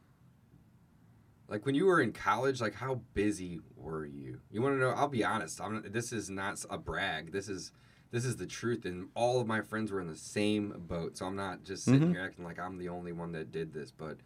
Like 1.50 1.66
when 1.66 1.76
you 1.76 1.86
were 1.86 2.00
in 2.00 2.14
college, 2.14 2.62
like 2.62 2.76
how 2.76 3.02
busy 3.14 3.60
were 3.76 4.06
you? 4.06 4.40
You 4.52 4.62
want 4.62 4.76
to 4.76 4.80
know? 4.80 4.92
I'll 4.92 5.10
be 5.10 5.26
honest. 5.26 5.60
I'm 5.60 5.84
this 5.92 6.14
is 6.14 6.30
not 6.30 6.64
a 6.70 6.78
brag. 6.78 7.34
This 7.34 7.50
is 7.50 7.74
this 8.12 8.26
is 8.26 8.36
the 8.38 8.46
truth, 8.46 8.86
and 8.86 9.10
all 9.16 9.40
of 9.40 9.48
my 9.48 9.62
friends 9.62 9.92
were 9.92 10.02
in 10.02 10.08
the 10.08 10.16
same 10.16 10.74
boat. 10.88 11.18
So 11.18 11.26
I'm 11.26 11.36
not 11.36 11.64
just 11.64 11.86
sitting 11.86 12.10
Mhm. 12.10 12.12
here 12.14 12.22
acting 12.22 12.44
like 12.46 12.60
I'm 12.60 12.78
the 12.78 12.90
only 12.90 13.12
one 13.12 13.32
that 13.32 13.52
did 13.52 13.74
this. 13.74 13.92
But 13.92 14.18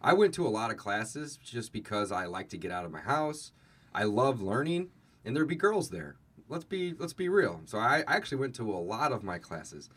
I 0.00 0.12
went 0.14 0.32
to 0.34 0.46
a 0.46 0.48
lot 0.50 0.70
of 0.70 0.76
classes 0.76 1.36
just 1.36 1.72
because 1.72 2.10
I 2.12 2.26
like 2.26 2.48
to 2.50 2.56
get 2.58 2.70
out 2.72 2.84
of 2.84 2.90
my 2.92 3.00
house. 3.00 3.52
I 3.94 4.04
love 4.04 4.40
learning, 4.40 4.90
and 5.24 5.36
there'd 5.36 5.48
be 5.48 5.56
girls 5.56 5.90
there. 5.90 6.16
Let's 6.48 6.64
be 6.64 6.94
let's 6.94 7.12
be 7.12 7.28
real. 7.28 7.62
So 7.66 7.78
I, 7.78 8.04
I 8.06 8.16
actually 8.16 8.38
went 8.38 8.54
to 8.56 8.70
a 8.72 8.78
lot 8.78 9.12
of 9.12 9.22
my 9.22 9.38
classes, 9.38 9.88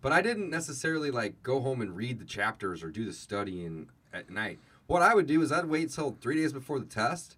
but 0.00 0.12
I 0.12 0.20
didn't 0.22 0.50
necessarily 0.50 1.10
like 1.10 1.42
go 1.42 1.60
home 1.60 1.80
and 1.80 1.96
read 1.96 2.18
the 2.18 2.24
chapters 2.24 2.82
or 2.82 2.90
do 2.90 3.04
the 3.04 3.12
studying 3.12 3.88
at 4.12 4.28
night. 4.30 4.58
what 4.88 5.00
I 5.00 5.14
would 5.14 5.26
do 5.26 5.40
is 5.40 5.50
I'd 5.50 5.64
wait 5.66 5.90
till 5.90 6.10
three 6.20 6.34
days 6.36 6.52
before 6.52 6.78
the 6.78 6.84
test. 6.84 7.36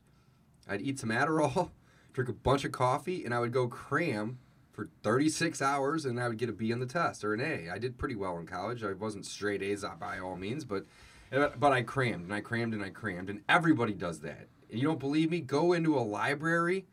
I'd 0.66 0.80
eat 0.80 0.98
some 0.98 1.10
Adderall, 1.10 1.70
drink 2.12 2.28
a 2.28 2.32
bunch 2.32 2.64
of 2.64 2.72
coffee, 2.72 3.24
and 3.24 3.32
I 3.32 3.38
would 3.38 3.52
go 3.52 3.68
cram 3.68 4.38
for 4.74 4.88
36 5.04 5.62
hours, 5.62 6.04
and 6.04 6.20
I 6.20 6.28
would 6.28 6.36
get 6.36 6.48
a 6.50 6.52
B 6.52 6.72
on 6.72 6.80
the 6.80 6.86
test 6.86 7.24
or 7.24 7.32
an 7.32 7.40
A. 7.40 7.70
I 7.70 7.78
did 7.78 7.96
pretty 7.96 8.16
well 8.16 8.36
in 8.38 8.46
college. 8.46 8.82
I 8.84 8.92
wasn't 8.92 9.24
straight 9.24 9.62
A's 9.62 9.84
by 9.98 10.18
all 10.18 10.36
means, 10.36 10.64
but 10.64 10.84
but 11.30 11.72
I 11.72 11.82
crammed 11.82 12.24
and 12.24 12.34
I 12.34 12.40
crammed 12.40 12.74
and 12.74 12.82
I 12.82 12.90
crammed, 12.90 13.30
and 13.30 13.40
everybody 13.48 13.94
does 13.94 14.20
that. 14.20 14.48
And 14.70 14.78
you 14.80 14.86
don't 14.86 15.00
believe 15.00 15.30
me? 15.30 15.40
Go 15.40 15.72
into 15.72 15.96
a 15.96 16.00
library 16.00 16.86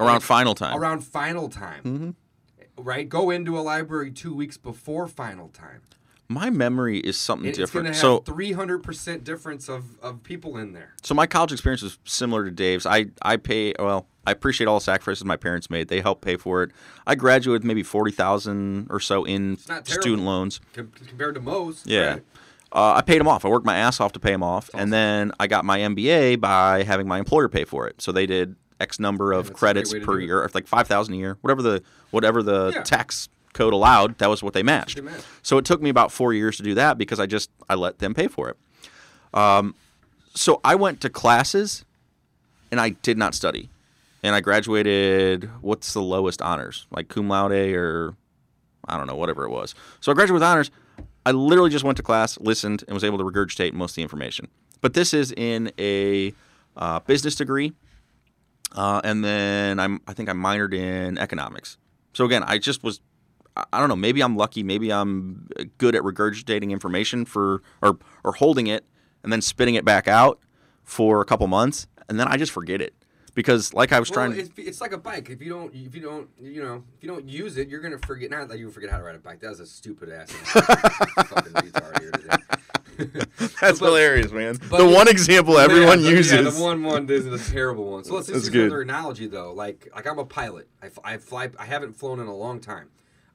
Around 0.00 0.20
final 0.20 0.54
time. 0.54 0.78
around 0.78 1.00
final 1.04 1.48
time. 1.48 1.82
Mhm. 1.84 2.14
Right? 2.76 3.08
Go 3.08 3.30
into 3.30 3.58
a 3.58 3.60
library 3.60 4.12
two 4.12 4.32
weeks 4.34 4.56
before 4.56 5.08
final 5.08 5.48
time. 5.48 5.82
My 6.30 6.50
memory 6.50 6.98
is 6.98 7.16
something 7.16 7.46
And 7.48 7.58
it's 7.58 7.70
going 7.72 7.84
different. 7.84 7.94
to 7.94 8.00
So 8.00 8.14
have 8.16 8.24
three 8.26 8.52
hundred 8.52 8.82
percent 8.82 9.24
difference 9.24 9.68
of, 9.68 9.98
of 10.02 10.22
people 10.22 10.58
in 10.58 10.72
there. 10.74 10.94
So 11.02 11.14
my 11.14 11.26
college 11.26 11.52
experience 11.52 11.80
was 11.82 11.98
similar 12.04 12.44
to 12.44 12.50
Dave's. 12.50 12.84
I 12.86 13.06
I 13.22 13.36
pay 13.38 13.72
well. 13.78 14.06
I 14.26 14.32
appreciate 14.32 14.66
all 14.66 14.78
the 14.78 14.84
sacrifices 14.84 15.24
my 15.24 15.36
parents 15.38 15.70
made. 15.70 15.88
They 15.88 16.02
helped 16.02 16.20
pay 16.22 16.36
for 16.36 16.62
it. 16.62 16.72
I 17.06 17.14
graduated 17.14 17.62
with 17.62 17.64
maybe 17.66 17.82
forty 17.82 18.12
thousand 18.12 18.88
or 18.90 19.00
so 19.00 19.24
in 19.24 19.56
student 19.84 20.24
loans. 20.24 20.60
Com- 20.74 20.92
compared 21.06 21.34
to 21.36 21.40
most. 21.40 21.86
Yeah. 21.86 22.06
right? 22.14 22.22
Uh, 22.70 22.92
I 22.96 23.00
paid 23.00 23.18
them 23.20 23.28
off. 23.28 23.46
I 23.46 23.48
worked 23.48 23.64
my 23.64 23.78
ass 23.78 23.98
off 23.98 24.12
to 24.12 24.20
pay 24.20 24.32
them 24.32 24.42
off, 24.42 24.68
and 24.74 24.92
then 24.92 25.32
I 25.40 25.46
got 25.46 25.64
my 25.64 25.78
MBA 25.78 26.38
by 26.42 26.82
having 26.82 27.08
my 27.08 27.18
employer 27.18 27.48
pay 27.48 27.64
for 27.64 27.88
it. 27.88 28.02
So 28.02 28.12
they 28.12 28.26
did 28.26 28.56
X 28.78 29.00
number 29.00 29.32
of 29.32 29.54
credits 29.54 29.94
per 30.04 30.20
year, 30.20 30.46
like 30.52 30.66
five 30.66 30.86
thousand 30.86 31.14
a 31.14 31.16
year, 31.16 31.38
whatever 31.40 31.62
the 31.62 31.82
whatever 32.10 32.42
the 32.42 32.72
Yeah. 32.74 32.82
tax 32.82 33.30
code 33.52 33.72
allowed. 33.72 34.18
That 34.18 34.28
was 34.28 34.42
what 34.42 34.54
they 34.54 34.62
matched. 34.62 34.96
they 34.96 35.02
matched. 35.02 35.24
So 35.42 35.58
it 35.58 35.64
took 35.64 35.82
me 35.82 35.90
about 35.90 36.12
four 36.12 36.32
years 36.32 36.56
to 36.58 36.62
do 36.62 36.74
that 36.74 36.98
because 36.98 37.20
I 37.20 37.26
just 37.26 37.50
I 37.68 37.74
let 37.74 37.98
them 37.98 38.14
pay 38.14 38.28
for 38.28 38.48
it. 38.50 38.56
Um, 39.34 39.74
so 40.34 40.60
I 40.64 40.74
went 40.74 41.00
to 41.00 41.10
classes, 41.10 41.84
and 42.70 42.80
I 42.80 42.90
did 42.90 43.18
not 43.18 43.34
study, 43.34 43.68
and 44.22 44.34
I 44.34 44.40
graduated. 44.40 45.50
What's 45.60 45.92
the 45.92 46.02
lowest 46.02 46.40
honors? 46.42 46.86
Like 46.90 47.08
cum 47.08 47.28
laude 47.28 47.52
or 47.52 48.14
I 48.86 48.96
don't 48.96 49.06
know, 49.06 49.16
whatever 49.16 49.44
it 49.44 49.50
was. 49.50 49.74
So 50.00 50.12
I 50.12 50.14
graduated 50.14 50.34
with 50.34 50.42
honors. 50.42 50.70
I 51.26 51.32
literally 51.32 51.70
just 51.70 51.84
went 51.84 51.96
to 51.98 52.02
class, 52.02 52.38
listened, 52.40 52.84
and 52.88 52.94
was 52.94 53.04
able 53.04 53.18
to 53.18 53.24
regurgitate 53.24 53.74
most 53.74 53.92
of 53.92 53.96
the 53.96 54.02
information. 54.02 54.48
But 54.80 54.94
this 54.94 55.12
is 55.12 55.32
in 55.32 55.70
a 55.78 56.32
uh, 56.76 57.00
business 57.00 57.34
degree, 57.34 57.72
uh, 58.74 59.00
and 59.04 59.24
then 59.24 59.78
I'm 59.78 60.00
I 60.06 60.14
think 60.14 60.28
I 60.28 60.32
minored 60.32 60.72
in 60.72 61.18
economics. 61.18 61.76
So 62.14 62.24
again, 62.24 62.42
I 62.44 62.58
just 62.58 62.82
was 62.82 63.00
I- 63.58 63.64
I 63.72 63.80
don't 63.80 63.88
know. 63.88 63.96
Maybe 63.96 64.22
I'm 64.22 64.36
lucky. 64.36 64.62
Maybe 64.62 64.92
I'm 64.92 65.48
uh, 65.58 65.64
good 65.78 65.94
at 65.94 66.02
regurgitating 66.02 66.70
information 66.70 67.24
for 67.24 67.62
or 67.82 67.98
or 68.24 68.32
holding 68.32 68.66
it 68.68 68.84
and 69.22 69.32
then 69.32 69.40
spitting 69.42 69.74
it 69.74 69.84
back 69.84 70.06
out 70.08 70.38
for 70.84 71.20
a 71.20 71.24
couple 71.24 71.46
months, 71.48 71.86
and 72.08 72.18
then 72.20 72.28
I 72.28 72.36
just 72.36 72.52
forget 72.52 72.80
it 72.80 72.94
because, 73.34 73.74
like 73.74 73.92
I 73.92 74.00
was 74.00 74.10
Well, 74.10 74.26
trying. 74.28 74.38
it's, 74.40 74.50
it's 74.56 74.80
like 74.80 74.92
a 74.92 74.98
bike. 74.98 75.28
If 75.28 75.42
you 75.42 75.50
don't, 75.50 75.74
if 75.74 75.94
you 75.94 76.00
don't, 76.00 76.28
you 76.40 76.62
know, 76.62 76.82
if 76.96 77.02
you 77.02 77.08
don't 77.08 77.28
use 77.28 77.56
it, 77.56 77.68
you're 77.68 77.80
gonna 77.80 77.98
forget. 77.98 78.30
Not 78.30 78.48
that 78.48 78.58
you 78.58 78.70
forget 78.70 78.90
how 78.90 78.98
to 78.98 79.02
ride 79.04 79.16
a 79.16 79.18
bike. 79.18 79.40
That 79.40 79.50
was 79.50 79.60
a 79.60 79.66
stupid 79.66 80.08
ass 80.10 80.30
fucking 80.32 81.52
retard 81.52 82.00
here 82.00 82.10
today. 82.12 82.36
That's 83.60 83.78
but- 83.78 83.86
hilarious, 83.86 84.32
man. 84.32 84.58
but 84.70 84.78
the 84.78 84.86
one 84.88 85.08
example 85.08 85.58
everyone 85.58 86.00
Yeah, 86.00 86.10
the- 86.10 86.16
uses. 86.16 86.32
Yeah, 86.32 86.42
the 86.50 86.62
one 86.62 86.82
one 86.82 87.08
is 87.10 87.26
a 87.26 87.38
terrible 87.52 87.90
one. 87.92 88.04
So 88.04 88.14
let's 88.14 88.28
use 88.30 88.48
another 88.48 88.82
analogy 88.82 89.26
though. 89.26 89.52
Like 89.52 89.88
like 89.94 90.06
I'm 90.06 90.18
a 90.18 90.24
pilot. 90.24 90.68
I 91.04 91.16
fly. 91.18 91.50
I 91.58 91.64
haven't 91.64 91.94
flown 91.94 92.18
in 92.20 92.26
a 92.28 92.34
long 92.34 92.60
time. 92.60 92.88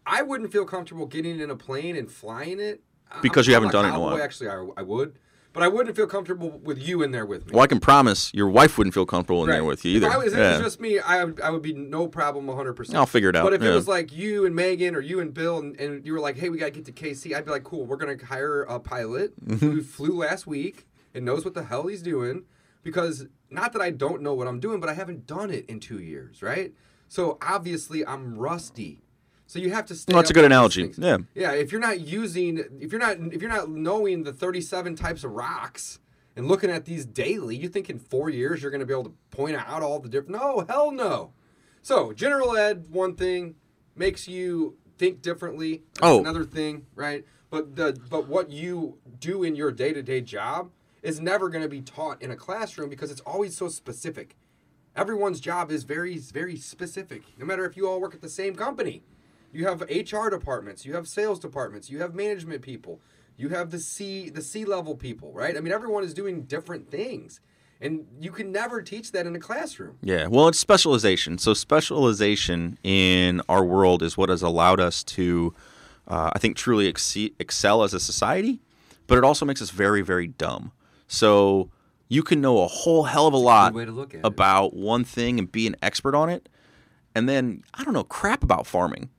I 0.05 0.21
wouldn't 0.21 0.51
feel 0.51 0.65
comfortable 0.65 1.05
getting 1.05 1.39
in 1.39 1.49
a 1.49 1.55
plane 1.55 1.95
and 1.95 2.11
flying 2.11 2.59
it 2.59 2.81
Because 3.21 3.47
I'm- 3.47 3.51
you 3.51 3.53
haven't 3.55 3.71
done 3.71 3.85
it 3.85 3.89
in 3.89 3.95
a 3.95 3.99
while. 3.99 4.21
Actually, 4.21 4.49
I, 4.49 4.67
I 4.77 4.81
would, 4.81 5.15
but 5.53 5.61
I 5.63 5.67
wouldn't 5.67 5.95
feel 5.95 6.07
comfortable 6.07 6.49
with 6.63 6.79
you 6.85 7.03
in 7.03 7.11
there 7.11 7.25
with 7.25 7.45
me. 7.45 7.51
Well, 7.53 7.63
I 7.63 7.67
can 7.67 7.79
promise 7.79 8.33
your 8.33 8.49
wife 8.49 8.77
wouldn't 8.77 8.93
feel 8.93 9.05
comfortable 9.05 9.43
in 9.43 9.49
there 9.51 9.63
with 9.63 9.85
you 9.85 9.97
either. 9.97 10.07
If, 10.07 10.13
I 10.13 10.17
was, 10.17 10.33
if 10.33 10.39
it 10.39 10.41
was 10.41 10.59
just 10.61 10.81
me, 10.81 10.99
I 10.99 11.23
would, 11.23 11.39
I 11.41 11.49
would 11.51 11.61
be 11.61 11.73
no 11.73 12.07
problem 12.07 12.47
100%. 12.47 12.95
I'll 12.95 13.05
figure 13.05 13.29
it 13.29 13.35
out. 13.35 13.43
But 13.43 13.53
if 13.53 13.61
yeah. 13.61 13.69
it 13.71 13.75
was 13.75 13.87
like 13.87 14.11
you 14.11 14.45
and 14.45 14.55
Megan 14.55 14.95
or 14.95 14.99
you 15.01 15.19
and 15.19 15.33
Bill 15.33 15.59
and, 15.59 15.79
and 15.79 16.05
you 16.05 16.13
were 16.13 16.19
like, 16.19 16.37
hey, 16.37 16.49
we 16.49 16.57
got 16.57 16.65
to 16.65 16.71
get 16.71 16.85
to 16.85 16.91
KC, 16.91 17.35
I'd 17.35 17.45
be 17.45 17.51
like, 17.51 17.63
cool, 17.63 17.85
we're 17.85 17.97
going 17.97 18.17
to 18.17 18.25
hire 18.25 18.63
a 18.63 18.79
pilot 18.79 19.33
Mm-hmm. 19.45 19.69
who 19.69 19.81
flew 19.83 20.17
last 20.17 20.47
week 20.47 20.87
and 21.13 21.23
knows 21.23 21.45
what 21.45 21.53
the 21.53 21.63
hell 21.65 21.87
he's 21.87 22.01
doing 22.01 22.43
because 22.81 23.27
not 23.49 23.71
that 23.73 23.81
I 23.81 23.91
don't 23.91 24.21
know 24.23 24.33
what 24.33 24.47
I'm 24.47 24.59
doing, 24.59 24.79
but 24.79 24.89
I 24.89 24.93
haven't 24.93 25.27
done 25.27 25.51
it 25.51 25.65
in 25.69 25.79
two 25.79 25.99
years, 25.99 26.41
right? 26.41 26.73
So 27.07 27.37
obviously 27.41 28.05
I'm 28.05 28.35
rusty. 28.37 29.01
So 29.53 29.59
you 29.59 29.69
have 29.69 29.85
to 29.85 29.95
stay 29.95 30.11
Well, 30.11 30.23
that's 30.23 30.31
a 30.31 30.33
good 30.33 30.45
analogy. 30.45 30.81
things. 30.81 30.97
Yeah. 30.97 31.17
Yeah, 31.35 31.51
if 31.51 31.71
you're 31.71 31.79
not 31.79 31.99
using, 31.99 32.57
if 32.79 32.91
you're 32.91 32.99
not, 32.99 33.17
if 33.31 33.39
you're 33.39 33.51
not 33.51 33.69
knowing 33.69 34.23
the 34.23 34.33
37 34.33 34.95
types 34.95 35.23
of 35.23 35.29
rocks 35.29 35.99
and 36.35 36.47
looking 36.47 36.71
at 36.71 36.85
these 36.85 37.05
daily, 37.05 37.55
you 37.55 37.69
think 37.69 37.87
in 37.87 37.99
four 37.99 38.31
years 38.31 38.63
you're 38.63 38.71
going 38.71 38.79
to 38.79 38.85
be 38.87 38.93
able 38.93 39.03
to 39.03 39.13
point 39.29 39.55
out 39.55 39.83
all 39.83 39.99
the 39.99 40.09
different? 40.09 40.41
No, 40.41 40.65
hell 40.67 40.91
no. 40.91 41.33
So 41.83 42.13
general 42.13 42.57
ed, 42.57 42.85
one 42.89 43.13
thing 43.15 43.53
makes 43.95 44.27
you 44.27 44.75
think 44.97 45.21
differently. 45.21 45.83
That's 45.99 46.07
Oh. 46.07 46.19
another 46.21 46.45
thing, 46.45 46.87
right? 46.95 47.23
But 47.51 47.75
the 47.75 47.95
but 48.09 48.27
what 48.27 48.49
you 48.49 48.97
do 49.19 49.43
in 49.43 49.55
your 49.55 49.71
day 49.71 49.93
to 49.93 50.01
day 50.01 50.21
job 50.21 50.71
is 51.03 51.19
never 51.19 51.47
going 51.49 51.61
to 51.61 51.69
be 51.69 51.81
taught 51.81 52.19
in 52.23 52.31
a 52.31 52.35
classroom 52.35 52.89
because 52.89 53.11
it's 53.11 53.21
always 53.21 53.55
so 53.55 53.67
specific. 53.67 54.35
Everyone's 54.95 55.39
job 55.39 55.69
is 55.69 55.83
very 55.83 56.17
very 56.17 56.57
specific. 56.57 57.21
No 57.37 57.45
matter 57.45 57.65
if 57.67 57.77
you 57.77 57.87
all 57.87 58.01
work 58.01 58.15
at 58.15 58.21
the 58.21 58.29
same 58.29 58.55
company. 58.55 59.03
You 59.53 59.67
have 59.67 59.81
HR 59.81 60.29
departments, 60.29 60.85
you 60.85 60.95
have 60.95 61.07
sales 61.07 61.39
departments, 61.39 61.89
you 61.89 61.99
have 62.01 62.15
management 62.15 62.61
people, 62.61 62.99
you 63.37 63.49
have 63.49 63.69
the 63.69 63.79
C 63.79 64.29
the 64.29 64.41
C 64.41 64.65
level 64.65 64.95
people, 64.95 65.31
right? 65.31 65.55
I 65.55 65.59
mean 65.59 65.71
everyone 65.71 66.03
is 66.03 66.13
doing 66.13 66.43
different 66.43 66.89
things. 66.89 67.39
And 67.81 68.07
you 68.21 68.31
can 68.31 68.51
never 68.51 68.81
teach 68.81 69.11
that 69.11 69.27
in 69.27 69.35
a 69.35 69.39
classroom. 69.39 69.97
Yeah, 70.01 70.27
well, 70.27 70.47
it's 70.47 70.57
specialization. 70.57 71.37
So 71.37 71.53
specialization 71.53 72.77
in 72.81 73.41
our 73.49 73.65
world 73.65 74.01
is 74.01 74.15
what 74.17 74.29
has 74.29 74.41
allowed 74.41 74.79
us 74.79 75.03
to, 75.03 75.53
uh, 76.07 76.29
I 76.31 76.39
think, 76.39 76.55
truly 76.55 76.91
exce- 76.91 77.33
excel 77.39 77.83
as 77.83 77.93
a 77.93 77.99
society. 77.99 78.61
But 79.05 79.17
it 79.17 79.25
also 79.25 79.45
makes 79.45 79.61
us 79.61 79.69
very, 79.69 80.01
very 80.01 80.27
dumb. 80.27 80.71
So 81.07 81.71
you 82.07 82.23
can 82.23 82.39
know 82.39 82.63
a 82.63 82.67
whole 82.67 83.03
hell 83.03 83.27
of 83.27 83.33
a 83.33 83.37
lot 83.37 83.73
look 83.73 84.13
at 84.13 84.19
it. 84.21 84.25
about 84.25 84.73
one 84.73 85.03
thing 85.03 85.37
and 85.37 85.51
be 85.51 85.67
an 85.67 85.75
expert 85.81 86.15
on 86.15 86.29
it, 86.29 86.47
and 87.13 87.27
then 87.27 87.63
I 87.73 87.83
don't 87.83 87.93
know 87.93 88.03
crap 88.03 88.43
about 88.43 88.65
farming. 88.65 89.09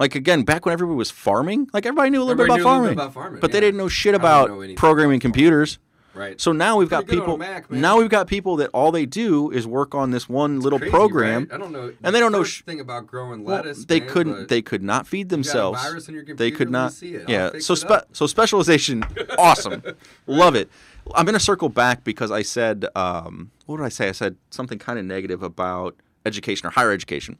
Like 0.00 0.14
again, 0.14 0.42
back 0.44 0.64
when 0.64 0.72
everybody 0.72 0.96
was 0.96 1.10
farming, 1.10 1.68
like 1.74 1.84
everybody 1.86 2.08
knew 2.10 2.22
a 2.22 2.24
little, 2.24 2.36
bit, 2.36 2.46
about 2.46 2.54
a 2.54 2.56
little 2.56 2.70
farming, 2.72 2.88
bit 2.88 3.02
about 3.02 3.12
farming, 3.14 3.40
but 3.40 3.52
they 3.52 3.60
didn't 3.60 3.76
know 3.76 3.86
shit 3.88 4.14
about 4.14 4.48
know 4.48 4.74
programming 4.74 5.20
computers. 5.20 5.78
Right. 6.12 6.40
So 6.40 6.50
now 6.52 6.76
we've 6.76 6.88
got 6.90 7.04
Pretty 7.06 7.20
on 7.20 7.24
people. 7.26 7.38
Mac, 7.38 7.70
now 7.70 7.96
we've 7.98 8.08
got 8.08 8.26
people 8.26 8.56
that 8.56 8.70
all 8.72 8.90
they 8.90 9.06
do 9.06 9.50
is 9.52 9.64
work 9.66 9.94
on 9.94 10.10
this 10.10 10.28
one 10.28 10.58
little 10.58 10.78
Crazy, 10.80 10.90
program. 10.90 11.42
right? 11.44 11.52
I 11.54 11.58
don't 11.58 11.70
know. 11.70 11.92
and 12.02 12.14
they 12.14 12.18
don't 12.18 12.32
know 12.32 12.42
sh- 12.42 12.62
thing 12.62 12.80
about 12.80 13.06
growing 13.06 13.44
Well, 13.44 13.56
lettuce. 13.56 13.84
they 13.84 14.00
man, 14.00 14.08
couldn't. 14.08 14.48
They 14.48 14.60
could 14.60 14.82
not 14.82 15.06
feed 15.06 15.28
got 15.28 15.34
a 15.34 15.36
themselves. 15.36 15.82
virus 15.82 16.08
in 16.08 16.14
your 16.14 16.24
they 16.24 16.50
could 16.50 16.68
not. 16.70 16.92
see 16.94 17.14
it. 17.14 17.28
Yeah. 17.28 17.50
So 17.60 17.74
spe- 17.76 18.08
so 18.12 18.26
specialization, 18.26 19.04
awesome, 19.38 19.82
love 20.26 20.56
it. 20.56 20.68
I'm 21.14 21.26
gonna 21.26 21.38
circle 21.38 21.68
back 21.68 22.02
because 22.04 22.30
I 22.32 22.42
said, 22.42 22.86
um, 22.96 23.50
what 23.66 23.76
did 23.76 23.84
I 23.84 23.90
say? 23.90 24.08
I 24.08 24.12
said 24.12 24.36
something 24.50 24.78
kind 24.78 24.98
of 24.98 25.04
negative 25.04 25.42
about 25.44 25.94
education 26.26 26.66
or 26.66 26.70
higher 26.70 26.90
education. 26.90 27.38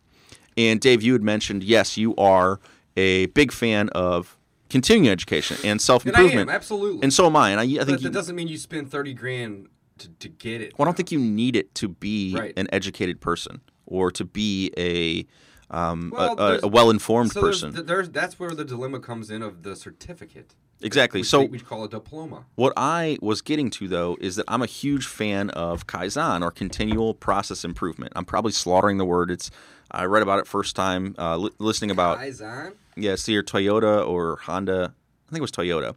And 0.57 0.81
Dave, 0.81 1.03
you 1.03 1.13
had 1.13 1.23
mentioned, 1.23 1.63
yes, 1.63 1.97
you 1.97 2.15
are 2.17 2.61
a 2.97 3.27
big 3.27 3.53
fan 3.53 3.89
of 3.91 4.37
continuing 4.69 5.09
education 5.09 5.57
and 5.65 5.81
self 5.81 6.05
And 6.05 6.15
I 6.15 6.21
am 6.21 6.25
improvement, 6.27 6.51
absolutely. 6.51 7.03
and 7.03 7.13
so 7.13 7.27
am 7.27 7.37
I. 7.37 7.51
And 7.51 7.61
I, 7.61 7.65
I 7.65 7.67
but 7.79 7.87
think 7.87 7.99
that 7.99 8.03
you, 8.03 8.11
doesn't 8.11 8.37
mean 8.37 8.49
you 8.49 8.59
spend 8.59 8.91
thirty 8.91 9.15
grand 9.15 9.69
to, 9.99 10.09
to 10.09 10.29
get 10.29 10.61
it. 10.61 10.79
well, 10.79 10.87
I 10.87 10.89
don't 10.89 10.97
think 10.97 11.13
you 11.13 11.19
need 11.19 11.57
it 11.57 11.75
to 11.77 11.89
be 11.89 12.35
Right. 12.35 12.53
an 12.57 12.69
educated 12.73 13.21
person 13.21 13.61
or 13.87 14.11
to 14.13 14.25
be 14.25 14.73
a 14.77 15.27
um, 15.73 16.13
well, 16.17 16.35
a, 16.39 16.61
a 16.65 16.69
well-informed 16.69 17.31
so 17.31 17.41
person. 17.41 17.73
th- 17.73 17.87
There's, 17.87 18.09
that's 18.11 18.41
where 18.41 18.51
the 18.51 18.65
dilemma 18.65 18.99
comes 18.99 19.31
in 19.31 19.41
of 19.41 19.63
the 19.63 19.77
certificate. 19.77 20.57
exactly. 20.83 21.21
Which 21.21 21.29
So 21.29 21.45
we 21.45 21.61
call 21.61 21.85
a 21.85 21.89
diploma. 21.89 22.45
What 22.57 22.73
I 22.77 23.19
was 23.23 23.41
getting 23.41 23.71
to 23.71 23.87
though 23.87 24.17
is 24.21 24.35
that 24.35 24.47
I'm 24.49 24.63
a 24.63 24.67
huge 24.67 25.07
fan 25.07 25.51
of 25.51 25.87
Kaizen 25.87 26.43
or 26.43 26.51
continual 26.51 27.15
process 27.15 27.65
improvement. 27.65 28.13
I'm 28.17 28.25
probably 28.25 28.51
slaughtering 28.51 28.99
the 28.99 29.05
word. 29.05 29.31
It's 29.31 29.51
I 29.90 30.05
read 30.05 30.22
about 30.22 30.38
it 30.38 30.46
first 30.46 30.76
time 30.76 31.14
uh, 31.18 31.37
li- 31.37 31.50
listening 31.59 31.90
about 31.90 32.18
Kaizen. 32.18 32.74
yeah, 32.96 33.12
it's 33.12 33.29
either 33.29 33.42
Toyota 33.42 34.07
or 34.07 34.37
Honda. 34.37 34.94
I 35.29 35.31
think 35.31 35.38
it 35.38 35.42
was 35.42 35.53
Toyota, 35.53 35.94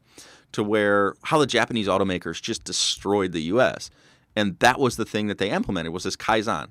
to 0.54 0.64
where 0.64 1.16
how 1.24 1.38
the 1.40 1.46
Japanese 1.48 1.88
automakers 1.88 2.42
just 2.42 2.64
destroyed 2.64 3.32
the 3.32 3.42
U.S. 3.44 3.90
and 4.36 4.58
that 4.60 4.80
was 4.80 4.96
the 4.98 5.06
thing 5.06 5.28
that 5.28 5.38
they 5.38 5.50
implemented 5.50 5.92
was 5.94 6.04
this 6.04 6.16
Kaizen, 6.16 6.70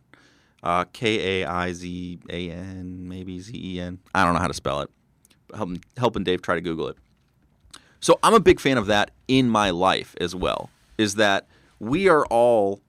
uh, 0.62 0.84
K 0.92 1.42
A 1.42 1.48
I 1.48 1.72
Z 1.72 2.18
A 2.30 2.50
N 2.50 3.08
maybe 3.08 3.38
Z 3.40 3.52
E 3.54 3.80
N. 3.80 3.98
I 4.14 4.24
don't 4.24 4.34
know 4.34 4.40
how 4.40 4.48
to 4.48 4.54
spell 4.54 4.80
it. 4.80 4.90
Helping, 5.54 5.84
helping 5.98 6.24
Dave 6.24 6.40
try 6.42 6.54
to 6.54 6.60
Google 6.60 6.88
it. 6.88 6.96
So 8.00 8.18
I'm 8.22 8.34
a 8.34 8.40
big 8.40 8.58
fan 8.58 8.78
of 8.78 8.86
that 8.86 9.10
in 9.28 9.48
my 9.48 9.70
life 9.70 10.16
as 10.20 10.34
well. 10.34 10.70
Is 10.98 11.16
that 11.16 11.46
we 11.78 12.08
are 12.08 12.24
all 12.26 12.80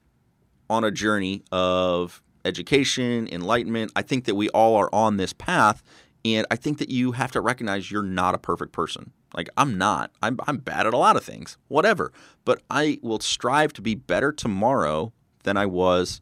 on 0.70 0.84
a 0.84 0.92
journey 0.92 1.44
of 1.52 2.22
education, 2.46 3.28
enlightenment. 3.32 3.92
I 3.96 4.02
think 4.02 4.26
that 4.26 4.36
we 4.36 4.50
all 4.50 4.76
are 4.76 4.94
on 4.94 5.18
this 5.18 5.34
path, 5.34 5.84
and 6.26 6.46
I 6.52 6.56
think 6.56 6.78
that 6.78 6.90
you 6.90 7.14
have 7.14 7.32
to 7.32 7.42
recognize 7.42 7.92
you're 7.92 8.04
not 8.04 8.36
a 8.36 8.38
perfect 8.38 8.72
person. 8.72 9.12
Like 9.34 9.50
I'm 9.58 9.78
not. 9.78 10.12
I'm 10.22 10.40
I'm 10.48 10.58
bad 10.58 10.86
at 10.88 10.94
a 10.94 10.98
lot 10.98 11.16
of 11.16 11.24
things. 11.24 11.58
Whatever. 11.68 12.12
But 12.46 12.62
I 12.70 13.00
will 13.02 13.20
strive 13.20 13.74
to 13.74 13.82
be 13.82 13.96
better 13.96 14.32
tomorrow 14.32 15.12
than 15.44 15.58
I 15.58 15.66
was 15.66 16.22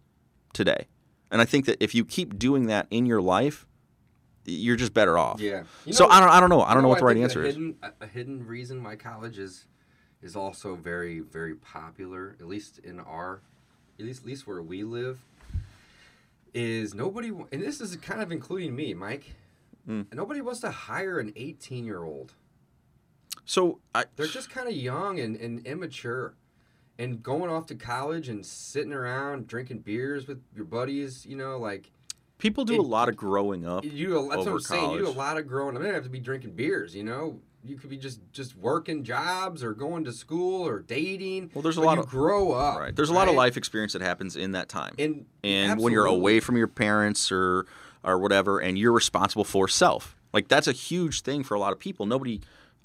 today. 0.53 0.87
And 1.29 1.41
I 1.41 1.45
think 1.45 1.65
that 1.65 1.81
if 1.81 1.95
you 1.95 2.03
keep 2.03 2.37
doing 2.37 2.67
that 2.67 2.87
in 2.89 3.05
your 3.05 3.21
life, 3.21 3.65
you're 4.45 4.75
just 4.75 4.93
better 4.93 5.17
off. 5.17 5.39
Yeah. 5.39 5.63
You 5.85 5.93
so 5.93 6.09
I 6.09 6.19
don't 6.19 6.29
I 6.29 6.39
don't 6.39 6.49
know. 6.49 6.61
I 6.61 6.73
don't 6.73 6.83
know 6.83 6.89
what 6.89 6.99
the 6.99 7.05
right 7.05 7.17
answer 7.17 7.43
is. 7.43 7.55
hidden, 7.55 7.75
A, 7.83 7.91
a 8.01 8.07
hidden 8.07 8.45
reason 8.45 8.83
why 8.83 8.95
college 8.95 9.37
is 9.37 9.67
is 10.21 10.35
also 10.35 10.75
very 10.75 11.19
very 11.19 11.55
popular, 11.55 12.35
at 12.39 12.47
least 12.47 12.79
in 12.79 12.99
our, 12.99 13.41
at 13.99 14.05
least 14.05 14.21
at 14.21 14.27
least 14.27 14.47
where 14.47 14.61
we 14.61 14.83
live, 14.83 15.23
is 16.53 16.93
nobody, 16.93 17.29
and 17.29 17.61
this 17.61 17.81
is 17.81 17.95
kind 17.97 18.21
of 18.21 18.31
including 18.31 18.75
me, 18.75 18.93
Mike. 18.93 19.35
Mm. 19.87 20.13
Nobody 20.13 20.41
wants 20.41 20.59
to 20.61 20.71
hire 20.71 21.19
an 21.19 21.33
18 21.35 21.85
year 21.85 22.03
old. 22.03 22.33
So 23.45 23.79
I 23.95 24.05
They're 24.15 24.27
just 24.27 24.49
kind 24.49 24.67
of 24.67 24.75
young 24.75 25.19
and, 25.19 25.35
and 25.35 25.65
immature. 25.65 26.35
And 26.99 27.23
going 27.23 27.49
off 27.49 27.65
to 27.67 27.75
college 27.75 28.29
and 28.29 28.45
sitting 28.45 28.93
around 28.93 29.47
drinking 29.47 29.79
beers 29.79 30.27
with 30.27 30.43
your 30.55 30.65
buddies, 30.65 31.25
you 31.25 31.35
know, 31.35 31.57
like 31.57 31.89
people 32.37 32.63
do 32.63 32.73
it- 32.75 32.79
a 32.79 32.83
lot 32.83 33.09
of 33.09 33.15
growing 33.15 33.65
up. 33.65 33.83
you 33.83 33.91
do. 33.91 34.17
A, 34.17 34.29
that's 34.29 34.45
what 34.45 34.53
I'm 34.53 34.59
saying. 34.59 34.91
You 34.91 34.99
do 34.99 35.07
a 35.07 35.09
lot 35.09 35.37
of 35.37 35.47
growing. 35.47 35.75
I 35.75 35.79
mean, 35.79 35.85
don't 35.87 35.95
have 35.95 36.03
to 36.03 36.09
be 36.09 36.19
drinking 36.19 36.51
beers. 36.51 36.95
You 36.95 37.03
know, 37.03 37.39
you 37.63 37.77
could 37.77 37.89
be 37.89 37.97
just 37.97 38.19
just 38.31 38.55
working 38.55 39.03
jobs 39.03 39.63
or 39.63 39.73
going 39.73 40.03
to 40.05 40.11
school 40.11 40.67
or 40.67 40.79
dating. 40.79 41.51
Well, 41.53 41.61
there's 41.61 41.77
a 41.77 41.81
lot 41.81 41.97
you 41.97 42.03
of 42.03 42.09
grow 42.09 42.53
up. 42.53 42.79
right. 42.79 42.95
There's 42.95 43.09
a 43.09 43.13
lot 43.13 43.27
of 43.27 43.35
life 43.35 43.57
experience 43.57 43.93
that 43.93 44.01
happens 44.01 44.35
in 44.35 44.53
that 44.53 44.69
time. 44.69 44.95
And 44.97 45.25
and 45.43 45.79
when 45.79 45.93
you're 45.93 46.05
away 46.05 46.39
from 46.39 46.57
your 46.57 46.67
parents 46.67 47.31
or 47.31 47.65
or 48.03 48.17
whatever 48.17 48.59
and 48.59 48.77
you're 48.77 48.91
responsible 48.91 49.43
for 49.43 49.67
self 49.67 50.15
like 50.33 50.47
that's 50.47 50.67
a 50.67 50.71
huge 50.71 51.21
thing 51.21 51.43
for 51.43 51.53
a 51.53 51.59
lot 51.59 51.71
of 51.71 51.77
people 51.77 52.07
nobody 52.07 52.41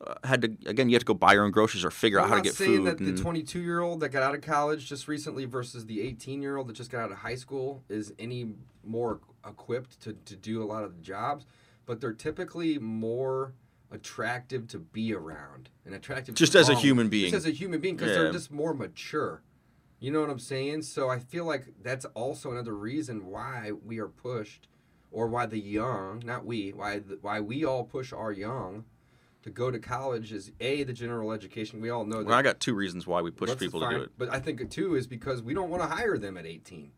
uh, 0.07 0.15
had 0.25 0.43
to 0.43 0.55
again 0.67 0.91
you 0.91 0.95
have 0.95 1.01
to 1.01 1.07
go 1.07 1.15
buy 1.15 1.33
your 1.33 1.45
own 1.45 1.51
groceries 1.51 1.87
or 1.87 1.91
figure 1.91 2.19
out 2.19 2.25
I'm 2.25 2.31
how 2.31 2.37
to 2.37 2.43
get 2.43 2.55
saying 2.55 2.85
food 2.85 2.99
that 2.99 2.99
the 2.99 3.17
22 3.17 3.61
year 3.61 3.81
old 3.81 4.01
that 4.01 4.11
got 4.11 4.23
out 4.23 4.35
of 4.35 4.43
college 4.43 4.87
just 4.87 5.09
recently 5.09 5.47
versus 5.47 5.87
the 5.87 6.03
18 6.03 6.43
year 6.43 6.59
old 6.59 6.69
that 6.69 6.75
just 6.75 6.91
got 6.91 7.05
out 7.05 7.13
of 7.13 7.19
high 7.19 7.35
school 7.35 7.83
is 7.89 8.13
any 8.19 8.53
more 8.85 9.21
equipped 9.47 10.01
to, 10.01 10.13
to 10.13 10.37
do 10.37 10.63
a 10.63 10.67
lot 10.67 10.85
of 10.85 10.97
the 10.97 11.03
jobs, 11.03 11.47
but 11.87 12.01
they're 12.01 12.13
typically 12.13 12.79
more 12.79 13.53
attractive 13.91 14.67
to 14.69 14.79
be 14.79 15.15
around 15.15 15.71
and 15.85 15.95
attractive 15.95 16.35
Just 16.35 16.53
to 16.53 16.59
as 16.59 16.69
a 16.69 16.75
human 16.75 17.09
being. 17.09 17.31
Just 17.31 17.47
as 17.47 17.53
a 17.53 17.57
human 17.57 17.81
being 17.81 17.97
because 17.97 18.15
Yeah. 18.15 18.23
they're 18.25 18.33
just 18.33 18.51
more 18.51 18.75
mature. 18.75 19.43
You 19.99 20.11
know 20.11 20.21
what 20.21 20.31
I'm 20.31 20.39
saying? 20.39 20.83
So 20.83 21.09
I 21.09 21.19
feel 21.19 21.45
like 21.45 21.67
that's 21.83 22.05
also 22.07 22.51
another 22.51 22.75
reason 22.75 23.27
why 23.27 23.73
we 23.73 23.99
are 23.99 24.09
pushed, 24.09 24.69
or 25.11 25.27
why 25.27 25.47
the 25.47 25.59
young, 25.59 26.23
not 26.25 26.45
we, 26.45 26.73
why 26.73 26.99
the, 26.99 27.19
why 27.23 27.41
we 27.41 27.65
all 27.65 27.85
push 27.85 28.13
our 28.13 28.33
young 28.33 28.85
to 29.43 29.51
go 29.51 29.71
to 29.71 29.79
college 29.79 30.33
is 30.33 30.53
a 30.61 30.83
the 30.83 30.93
general 30.93 31.33
education. 31.33 31.81
We 31.81 31.89
all 31.89 32.05
know 32.05 32.19
that 32.19 32.27
well, 32.27 32.37
i 32.37 32.43
got 32.43 32.61
two 32.61 32.75
reasons 32.75 33.07
why 33.07 33.23
we 33.23 33.31
push 33.31 33.57
people 33.57 33.81
to 33.81 33.87
fine, 33.87 33.95
do 33.95 34.03
it 34.03 34.11
But 34.19 34.33
I 34.35 34.41
think 34.41 34.69
too 34.71 34.97
is 34.97 35.07
because 35.07 35.41
we 35.43 35.55
don't 35.55 35.71
want 35.71 35.83
to 35.83 35.89
hire 35.89 36.19
them 36.19 36.37
at 36.37 36.45
18. 36.45 36.91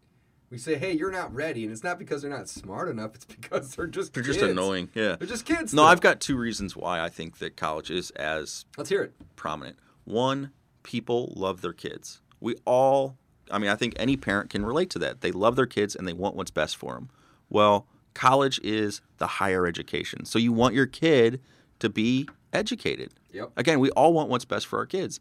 We 0.51 0.57
say, 0.59 0.77
hey, 0.77 0.93
you're 0.93 1.11
not 1.11 1.35
ready, 1.35 1.65
and 1.65 1.73
it's 1.73 1.85
not 1.85 1.99
because 1.99 2.23
they're 2.23 2.31
not 2.31 2.49
smart 2.49 2.89
enough. 2.89 3.15
It's 3.15 3.25
because 3.27 3.75
they're 3.75 3.87
just 3.87 4.15
they're 4.15 4.23
just 4.23 4.41
annoying 4.41 4.89
yeah 4.95 5.17
They're 5.17 5.29
just 5.29 5.45
kids. 5.45 5.75
no 5.75 5.83
still. 5.83 5.85
i've 5.85 6.01
got 6.01 6.21
two 6.21 6.37
reasons 6.37 6.75
why 6.75 7.01
i 7.01 7.09
think 7.11 7.39
that 7.39 7.57
college 7.57 7.91
is 7.91 8.11
as 8.13 8.65
Let's 8.79 8.89
hear 8.89 9.03
it. 9.03 9.13
prominent. 9.37 9.77
One, 10.05 10.53
people 10.83 11.33
love 11.37 11.61
their 11.61 11.75
kids. 11.75 12.23
We 12.41 12.55
all, 12.65 13.19
I 13.51 13.59
mean, 13.59 13.69
I 13.69 13.75
think 13.77 13.93
any 13.97 14.17
parent 14.17 14.49
can 14.49 14.65
relate 14.65 14.89
to 14.91 14.99
that. 15.01 15.21
They 15.21 15.33
love 15.33 15.55
their 15.57 15.67
kids 15.67 15.95
and 15.95 16.09
they 16.09 16.15
want 16.15 16.35
what's 16.35 16.51
best 16.51 16.77
for 16.79 16.95
them. 16.95 17.11
Well, 17.51 17.87
college 18.15 18.59
is 18.65 19.03
the 19.19 19.27
higher 19.27 19.67
education. 19.67 20.25
So 20.25 20.39
you 20.39 20.53
want 20.53 20.75
your 20.75 20.87
kid 20.87 21.41
to 21.81 21.91
be 21.91 22.27
educated. 22.55 23.13
Yep. 23.33 23.51
Again, 23.59 23.81
we 23.81 23.91
all 23.91 24.15
want 24.15 24.31
what's 24.31 24.47
best 24.47 24.67
for 24.67 24.79
our 24.79 24.87
kids. 24.87 25.21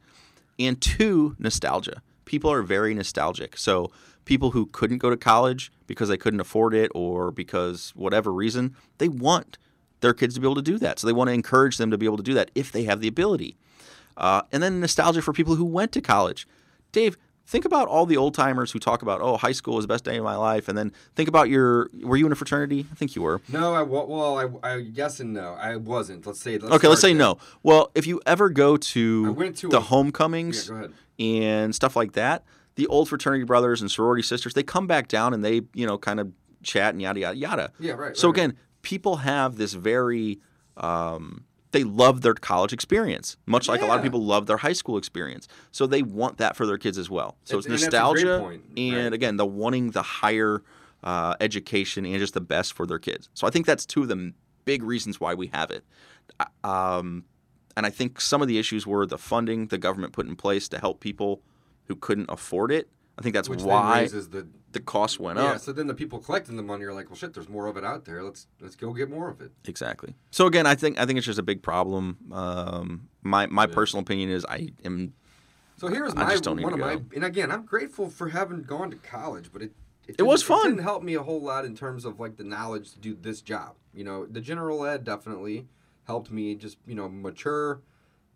And 0.58 0.80
two, 0.82 1.36
nostalgia. 1.38 2.02
People 2.24 2.50
are 2.52 2.62
very 2.64 2.94
nostalgic. 2.94 3.58
So 3.58 3.92
people 4.28 4.52
who 4.52 4.68
couldn't 4.68 5.00
go 5.00 5.10
to 5.10 5.18
college 5.18 5.72
because 5.88 6.10
they 6.10 6.18
couldn't 6.18 6.40
afford 6.40 6.76
it 6.76 6.92
or 6.94 7.32
because 7.32 7.94
whatever 7.96 8.32
reason, 8.32 8.76
they 9.00 9.08
want 9.08 9.58
their 10.02 10.14
kids 10.14 10.36
to 10.36 10.42
be 10.42 10.46
able 10.46 10.56
to 10.56 10.62
do 10.62 10.78
that. 10.78 11.00
So 11.00 11.08
they 11.08 11.14
want 11.14 11.30
to 11.30 11.34
encourage 11.34 11.78
them 11.78 11.90
to 11.90 11.98
be 11.98 12.06
able 12.06 12.18
to 12.18 12.24
do 12.24 12.36
that 12.36 12.52
if 12.54 12.72
they 12.72 12.84
have 12.84 13.00
the 13.00 13.08
ability. 13.08 13.58
Uh, 14.16 14.42
and 14.52 14.62
then 14.62 14.80
nostalgia 14.80 15.22
for 15.22 15.34
people 15.34 15.56
who 15.56 15.66
went 15.66 15.92
to 15.94 16.02
college. 16.02 16.48
Dave, 16.92 17.18
think 17.46 17.66
about 17.66 17.88
all 17.88 18.06
the 18.06 18.18
old 18.18 18.34
timers 18.34 18.72
who 18.72 18.80
talk 18.80 19.02
about, 19.02 19.22
oh, 19.22 19.38
high 19.38 19.52
school 19.54 19.76
was 19.76 19.86
the 19.86 19.88
best 19.88 20.04
day 20.04 20.18
of 20.18 20.24
my 20.24 20.36
life. 20.36 20.68
And 20.68 20.78
then 20.78 20.92
think 21.16 21.30
about 21.30 21.50
your, 21.50 21.90
were 22.04 22.18
you 22.18 22.26
in 22.26 22.32
a 22.32 22.36
fraternity? 22.36 22.86
I 22.92 22.96
think 22.96 23.16
you 23.16 23.22
were. 23.22 23.42
No, 23.48 23.74
I 23.74 23.82
well, 23.82 24.38
I, 24.64 24.70
I 24.70 24.76
yes 24.78 25.20
and 25.20 25.34
no. 25.34 25.54
I 25.54 25.78
wasn't. 25.78 26.28
Let's 26.28 26.42
say. 26.42 26.58
Let's 26.58 26.74
okay, 26.76 26.88
let's 26.88 27.02
say 27.02 27.14
there. 27.14 27.20
no. 27.20 27.38
Well, 27.64 27.92
if 27.96 28.06
you 28.06 28.22
ever 28.26 28.50
go 28.50 28.78
to 28.78 29.52
to 29.54 29.68
the 29.70 29.78
a- 29.78 29.80
homecomings 29.80 30.70
Yeah, 30.70 30.88
go 30.88 30.94
and 31.20 31.74
stuff 31.74 31.96
like 31.96 32.14
that, 32.14 32.44
the 32.78 32.88
old 32.88 33.10
fraternity 33.10 33.44
brothers 33.44 33.82
and 33.82 33.92
sorority 33.92 34.24
sisters, 34.24 34.54
they 34.54 34.64
come 34.64 34.88
back 34.88 35.10
down 35.10 35.34
and 35.34 35.44
they, 35.44 35.62
you 35.74 35.86
know, 35.86 35.98
kind 35.98 36.20
of 36.20 36.32
chat 36.64 36.94
and 36.94 37.02
yada, 37.02 37.20
yada, 37.20 37.38
yada. 37.38 37.72
Yeah, 37.80 37.92
right. 37.92 38.16
So 38.16 38.30
right, 38.30 38.38
right. 38.38 38.46
again, 38.46 38.58
people 38.82 39.18
have 39.18 39.58
this 39.58 39.74
very, 39.74 40.40
um, 40.78 41.44
they 41.72 41.84
love 41.84 42.22
their 42.22 42.34
college 42.34 42.72
experience, 42.72 43.36
much 43.46 43.68
like 43.68 43.82
a 43.82 43.86
lot 43.86 43.98
of 43.98 44.04
people 44.04 44.24
love 44.24 44.46
their 44.46 44.58
high 44.58 44.74
school 44.74 44.98
experience. 44.98 45.48
So 45.72 45.86
they 45.86 46.02
want 46.02 46.38
that 46.38 46.56
for 46.56 46.66
their 46.66 46.78
kids 46.78 46.98
as 46.98 47.10
well. 47.10 47.38
So 47.44 47.58
it's 47.58 47.68
and 47.68 47.74
that's 47.74 47.84
a 47.84 47.90
great 47.90 48.24
nostalgia, 48.24 48.40
point, 48.40 48.64
and 48.78 48.96
right. 48.96 49.14
again, 49.14 49.36
the 49.36 49.46
wanting 49.46 49.92
the 49.92 50.02
higher 50.02 50.64
uh, 51.04 51.36
education 51.42 52.06
and 52.06 52.18
just 52.20 52.34
the 52.34 52.42
best 52.42 52.74
for 52.74 52.86
their 52.86 53.00
kids. 53.00 53.30
So 53.34 53.46
I 53.46 53.50
think 53.50 53.66
that's 53.66 53.86
two 53.86 54.04
of 54.04 54.08
the 54.08 54.34
big 54.66 54.82
reasons 54.82 55.20
why 55.20 55.34
we 55.34 55.48
have 55.48 55.70
it. 55.72 55.84
Uh, 56.40 56.46
Um, 56.64 57.26
and 57.76 57.86
I 57.86 57.92
think 57.92 58.20
some 58.20 58.42
of 58.42 58.48
the 58.48 58.58
issues 58.58 58.88
were 58.88 59.06
the 59.06 59.20
funding 59.20 59.68
the 59.68 59.78
government 59.78 60.12
put 60.12 60.26
in 60.26 60.36
place 60.36 60.68
to 60.70 60.80
help 60.80 61.00
people 61.00 61.42
who 61.88 61.96
couldn't 61.96 62.30
afford 62.30 62.72
it. 62.72 62.90
I 63.18 63.24
think 63.24 63.34
that's 63.34 63.50
Which 63.50 63.62
why 63.62 64.02
raises 64.02 64.30
the 64.30 64.48
the 64.74 64.80
cost 64.80 65.20
went 65.20 65.40
yeah. 65.40 65.54
up. 65.54 65.60
So 65.62 65.72
then 65.72 65.88
the 65.88 65.96
people 65.96 66.20
collecting 66.20 66.56
the 66.56 66.62
money 66.64 66.84
are 66.86 66.94
like, 66.94 67.10
well, 67.10 67.16
shit. 67.16 67.34
There's 67.34 67.50
more 67.50 67.66
of 67.66 67.78
it 67.78 67.84
out 67.84 68.06
there. 68.06 68.22
Let's 68.22 68.48
let's 68.60 68.76
go 68.76 68.94
get 68.94 69.10
more 69.10 69.30
of 69.30 69.42
it. 69.42 69.52
Exactly. 69.66 70.14
So 70.30 70.46
again, 70.46 70.68
I 70.68 70.76
think 70.76 71.00
I 71.00 71.06
think 71.06 71.18
it's 71.18 71.26
just 71.26 71.40
a 71.40 71.44
big 71.44 71.64
problem. 71.64 72.18
Um, 72.32 73.10
my 73.24 73.48
my 73.48 73.64
Yeah. 73.66 73.74
personal 73.74 74.02
opinion 74.02 74.30
is 74.30 74.46
I 74.46 74.70
am 74.86 75.14
So 75.78 75.88
here's 75.88 76.14
my 76.14 76.30
just 76.30 76.44
don't 76.44 76.58
need 76.58 76.64
one 76.66 76.74
of 76.74 76.80
my 76.80 77.02
and 77.16 77.24
again 77.24 77.50
I'm 77.52 77.66
grateful 77.66 78.10
for 78.10 78.30
having 78.30 78.62
gone 78.64 78.92
to 78.92 78.98
college, 78.98 79.52
but 79.52 79.64
it 79.64 79.72
It 80.08 80.22
was 80.24 80.44
fun. 80.44 80.60
It 80.68 80.70
didn't 80.70 80.84
help 80.84 81.02
me 81.02 81.16
a 81.16 81.24
whole 81.24 81.42
lot 81.42 81.66
in 81.66 81.76
terms 81.76 82.06
of 82.06 82.20
like 82.20 82.38
the 82.38 82.44
knowledge 82.44 82.92
to 82.92 83.00
do 83.00 83.16
this 83.20 83.42
job. 83.42 83.76
You 83.96 84.04
know, 84.04 84.28
the 84.28 84.42
general 84.42 84.86
ed 84.86 85.04
definitely 85.04 85.66
helped 86.06 86.30
me 86.30 86.54
just 86.54 86.78
you 86.86 86.94
know 86.94 87.10
mature, 87.10 87.82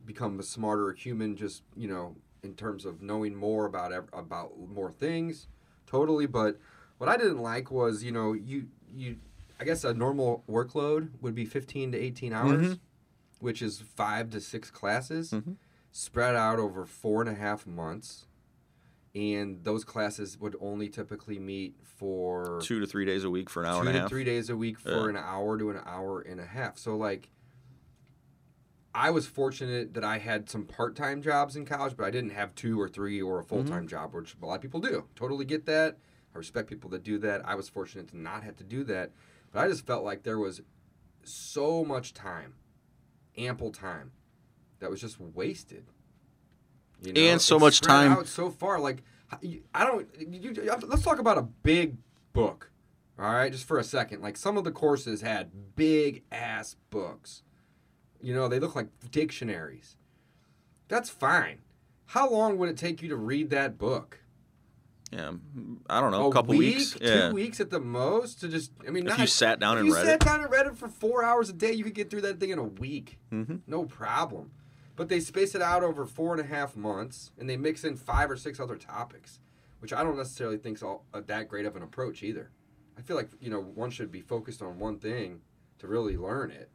become 0.06 0.40
a 0.40 0.44
smarter 0.44 0.92
human. 0.94 1.36
Just 1.36 1.62
you 1.76 1.88
know 1.88 2.16
in 2.44 2.56
terms 2.56 2.86
of 2.86 3.02
knowing 3.02 3.36
more 3.36 3.66
about 3.66 3.92
about 4.14 4.52
more 4.68 4.92
things, 4.92 5.48
totally. 5.86 6.26
But 6.26 6.60
what 6.98 7.10
I 7.10 7.18
didn't 7.18 7.40
like 7.40 7.72
was 7.72 8.04
you 8.04 8.12
know 8.12 8.34
you 8.34 8.68
you 8.94 9.18
I 9.60 9.64
guess 9.64 9.84
a 9.84 9.94
normal 9.94 10.44
workload 10.50 11.10
would 11.22 11.36
be 11.36 11.46
15 11.46 11.92
to 11.92 11.98
18 11.98 12.34
hours, 12.34 12.76
Mhm. 12.76 12.80
which 13.40 13.62
is 13.62 13.80
five 13.80 14.32
to 14.32 14.42
six 14.42 14.72
classes 14.72 15.32
Mhm. 15.32 15.58
spread 15.92 16.36
out 16.36 16.58
over 16.58 16.86
four 16.86 17.22
and 17.22 17.30
a 17.30 17.36
half 17.36 17.68
months. 17.68 18.26
And 19.14 19.64
those 19.66 19.84
classes 19.84 20.40
would 20.40 20.56
only 20.62 20.88
typically 20.88 21.38
meet 21.38 21.76
for 21.84 22.60
two 22.64 22.80
to 22.80 22.88
three 22.88 23.06
days 23.06 23.24
a 23.26 23.30
week 23.30 23.50
for 23.50 23.62
an 23.62 23.68
hour 23.68 23.84
two 23.84 23.90
and 23.90 23.98
a 23.98 24.02
to 24.04 24.10
three 24.10 24.24
days 24.24 24.50
a 24.50 24.56
week 24.56 24.80
for 24.80 24.90
Yeah. 24.90 25.10
an 25.10 25.18
hour 25.18 25.58
to 25.60 25.70
an 25.70 25.82
hour 25.86 26.22
and 26.22 26.40
a 26.40 26.46
half. 26.46 26.78
So 26.80 26.96
like 26.98 27.30
I 28.94 29.10
was 29.12 29.26
fortunate 29.26 29.94
that 29.94 30.04
I 30.04 30.18
had 30.18 30.50
some 30.50 30.66
part-time 30.66 31.22
jobs 31.22 31.56
in 31.56 31.66
college, 31.66 31.96
but 31.96 32.06
I 32.06 32.12
didn't 32.12 32.32
have 32.32 32.54
two 32.56 32.80
or 32.80 32.90
three 32.90 33.22
or 33.22 33.40
a 33.40 33.44
Mm-hmm. 33.44 33.50
full-time 33.50 33.88
job, 33.88 34.14
which 34.14 34.36
a 34.42 34.46
lot 34.46 34.56
of 34.56 34.62
people 34.62 34.80
do. 34.82 35.06
Totally 35.16 35.46
get 35.46 35.66
that. 35.66 35.98
I 36.36 36.38
respect 36.38 36.68
people 36.70 36.90
that 36.92 37.04
do 37.04 37.18
that. 37.20 37.42
I 37.46 37.56
was 37.56 37.70
fortunate 37.70 38.08
to 38.10 38.18
not 38.18 38.44
have 38.44 38.56
to 38.58 38.64
do 38.64 38.84
that, 38.86 39.12
but 39.52 39.60
I 39.64 39.68
just 39.68 39.86
felt 39.86 40.04
like 40.04 40.24
there 40.24 40.40
was 40.40 40.62
so 41.24 41.84
much 41.86 42.14
time, 42.14 42.54
ample 43.38 43.72
time, 43.72 44.12
that 44.80 44.90
was 44.90 45.00
just 45.02 45.20
wasted. 45.20 45.86
You 47.04 47.14
And 47.16 47.42
so 47.42 47.56
It's 47.58 47.62
much 47.62 47.82
time- 47.82 48.12
out 48.14 48.28
so 48.28 48.50
far. 48.50 48.80
Like 48.80 49.04
I 49.74 49.86
don't. 49.86 50.08
You- 50.20 50.54
let's 50.88 51.04
talk 51.04 51.20
about 51.20 51.38
a 51.38 51.42
big 51.44 51.98
book. 52.34 52.72
All 53.18 53.32
right, 53.32 53.52
just 53.52 53.66
for 53.66 53.78
a 53.80 53.84
second. 53.84 54.22
Like 54.22 54.36
some 54.38 54.58
of 54.58 54.64
the 54.64 54.72
courses 54.72 55.22
had 55.22 55.76
big 55.76 56.24
ass 56.32 56.76
books. 56.90 57.44
You 58.22 58.34
know, 58.34 58.48
they 58.48 58.60
look 58.60 58.76
like 58.76 58.88
dictionaries. 59.12 59.96
That's 60.88 61.10
fine. 61.10 61.60
How 62.08 62.30
long 62.30 62.58
would 62.58 62.70
it 62.70 62.78
take 62.78 63.02
you 63.02 63.10
to 63.10 63.16
read 63.16 63.50
that 63.52 63.78
book? 63.78 64.20
Yeah, 65.12 65.32
I 65.90 66.00
don't 66.00 66.12
know, 66.12 66.26
a 66.26 66.30
a 66.30 66.32
couple 66.32 66.56
week, 66.56 66.78
weeks. 66.78 66.92
two 66.94 67.06
Yeah, 67.06 67.32
weeks 67.34 67.60
at 67.60 67.70
the 67.70 67.80
most 67.82 68.40
to 68.42 68.48
just. 68.48 68.72
I 68.88 68.92
mean, 68.92 69.04
if 69.04 69.10
not, 69.10 69.20
you 69.20 69.28
sat 69.28 69.60
down 69.60 69.76
if 69.78 69.80
and 69.82 69.88
you 69.90 69.96
read 69.96 70.06
sat 70.06 70.16
it. 70.16 70.20
down 70.26 70.42
and 70.42 70.50
read 70.50 70.68
it 70.68 70.78
for 70.78 70.88
four 70.88 71.24
hours 71.24 71.50
a 71.50 71.54
day, 71.54 71.74
you 71.74 71.84
could 71.84 71.94
get 71.96 72.10
through 72.10 72.22
that 72.22 72.40
thing 72.40 72.50
in 72.52 72.60
a 72.60 72.64
week. 72.64 73.20
hmm 73.30 73.58
No 73.68 73.84
problem. 73.86 74.52
But 74.96 75.10
they 75.10 75.20
space 75.20 75.54
it 75.56 75.62
out 75.62 75.84
over 75.84 76.06
four 76.06 76.32
and 76.34 76.42
a 76.42 76.46
half 76.46 76.76
months, 76.78 77.32
and 77.38 77.50
they 77.50 77.58
mix 77.58 77.84
in 77.84 77.96
five 77.98 78.30
or 78.32 78.38
six 78.38 78.60
other 78.60 78.76
topics, 78.78 79.40
which 79.80 79.92
I 79.92 80.04
don't 80.04 80.16
necessarily 80.18 80.58
think's 80.58 80.84
all 80.84 81.06
uh, 81.14 81.22
that 81.28 81.50
great 81.50 81.66
of 81.66 81.76
an 81.76 81.82
approach 81.84 82.24
either. 82.24 82.50
I 82.98 83.02
feel 83.02 83.16
like 83.18 83.30
you 83.42 83.50
know 83.50 83.60
one 83.62 83.90
should 83.90 84.12
be 84.12 84.22
focused 84.22 84.62
on 84.62 84.80
one 84.80 84.98
thing 85.00 85.42
to 85.80 85.88
really 85.88 86.16
learn 86.16 86.52
it, 86.52 86.70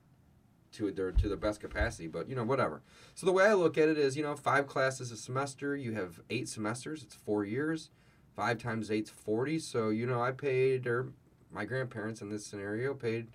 to 0.76 0.90
their 0.90 1.12
to 1.12 1.28
their 1.28 1.36
best 1.36 1.60
capacity. 1.60 2.06
But 2.06 2.28
you 2.28 2.36
know, 2.36 2.44
whatever. 2.44 2.82
So 3.14 3.26
the 3.26 3.32
way 3.32 3.44
I 3.44 3.54
look 3.54 3.76
at 3.78 3.88
it 3.88 3.98
is, 3.98 4.16
you 4.16 4.22
know, 4.22 4.34
five 4.36 4.66
classes 4.66 5.10
a 5.10 5.16
semester. 5.16 5.76
You 5.76 5.92
have 5.92 6.20
eight 6.30 6.48
semesters. 6.48 7.02
It's 7.02 7.14
four 7.14 7.44
years. 7.44 7.90
Five 8.34 8.58
times 8.58 8.90
eight's 8.90 9.10
forty. 9.10 9.58
So 9.58 9.88
you 9.88 10.06
know, 10.06 10.20
I 10.22 10.30
paid 10.32 10.86
or 10.86 11.08
my 11.50 11.64
grandparents 11.64 12.20
in 12.20 12.28
this 12.28 12.44
scenario 12.44 12.94
paid 12.94 13.28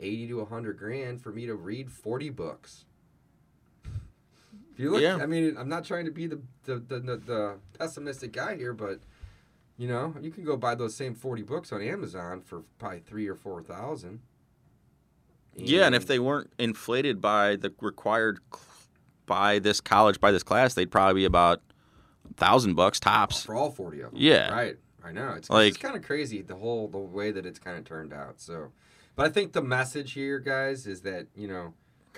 eighty 0.00 0.26
to 0.28 0.44
hundred 0.44 0.78
grand 0.78 1.22
for 1.22 1.30
me 1.30 1.46
to 1.46 1.54
read 1.54 1.90
forty 1.90 2.30
books. 2.30 2.84
If 4.72 4.78
you 4.80 4.90
look, 4.92 5.02
Yeah. 5.02 5.16
I 5.16 5.26
mean, 5.26 5.56
I'm 5.58 5.68
not 5.68 5.84
trying 5.84 6.04
to 6.04 6.10
be 6.10 6.26
the 6.26 6.40
the, 6.64 6.76
the 6.76 6.98
the 7.00 7.16
the 7.16 7.54
pessimistic 7.78 8.32
guy 8.32 8.56
here, 8.56 8.72
but 8.72 9.00
you 9.76 9.86
know, 9.88 10.14
you 10.20 10.30
can 10.30 10.44
go 10.44 10.56
buy 10.56 10.74
those 10.74 10.94
same 10.96 11.14
forty 11.14 11.42
books 11.42 11.72
on 11.72 11.80
Amazon 11.82 12.40
for 12.40 12.62
probably 12.78 13.00
three 13.00 13.28
or 13.28 13.34
four 13.36 13.62
thousand. 13.62 14.20
Yeah, 15.58 15.86
and 15.86 15.94
if 15.94 16.06
they 16.06 16.18
weren't 16.18 16.52
inflated 16.58 17.20
by 17.20 17.56
the 17.56 17.72
required 17.80 18.40
by 19.26 19.58
this 19.58 19.80
college 19.80 20.20
by 20.20 20.30
this 20.32 20.42
class, 20.42 20.74
they'd 20.74 20.90
probably 20.90 21.22
be 21.22 21.24
about 21.24 21.60
thousand 22.36 22.74
bucks 22.74 23.00
tops. 23.00 23.44
for 23.44 23.54
all 23.54 23.70
forty 23.70 24.00
of 24.00 24.12
them, 24.12 24.20
Yeah. 24.20 24.50
right. 24.52 24.76
I 25.04 25.12
know 25.12 25.30
it's 25.32 25.48
Like- 25.48 25.68
it's 25.70 25.76
kind 25.78 25.96
of 25.96 26.02
crazy 26.02 26.42
the 26.42 26.56
whole 26.56 26.88
the 26.88 26.98
way 26.98 27.30
that 27.30 27.46
it's 27.46 27.58
kind 27.58 27.78
of 27.78 27.84
turned 27.84 28.12
out. 28.12 28.40
So, 28.40 28.72
but 29.16 29.26
I 29.26 29.30
think 29.30 29.52
the 29.52 29.62
message 29.62 30.12
here, 30.12 30.38
guys, 30.38 30.86
is 30.86 31.00
that 31.02 31.26
you 31.34 31.48
know, 31.48 31.74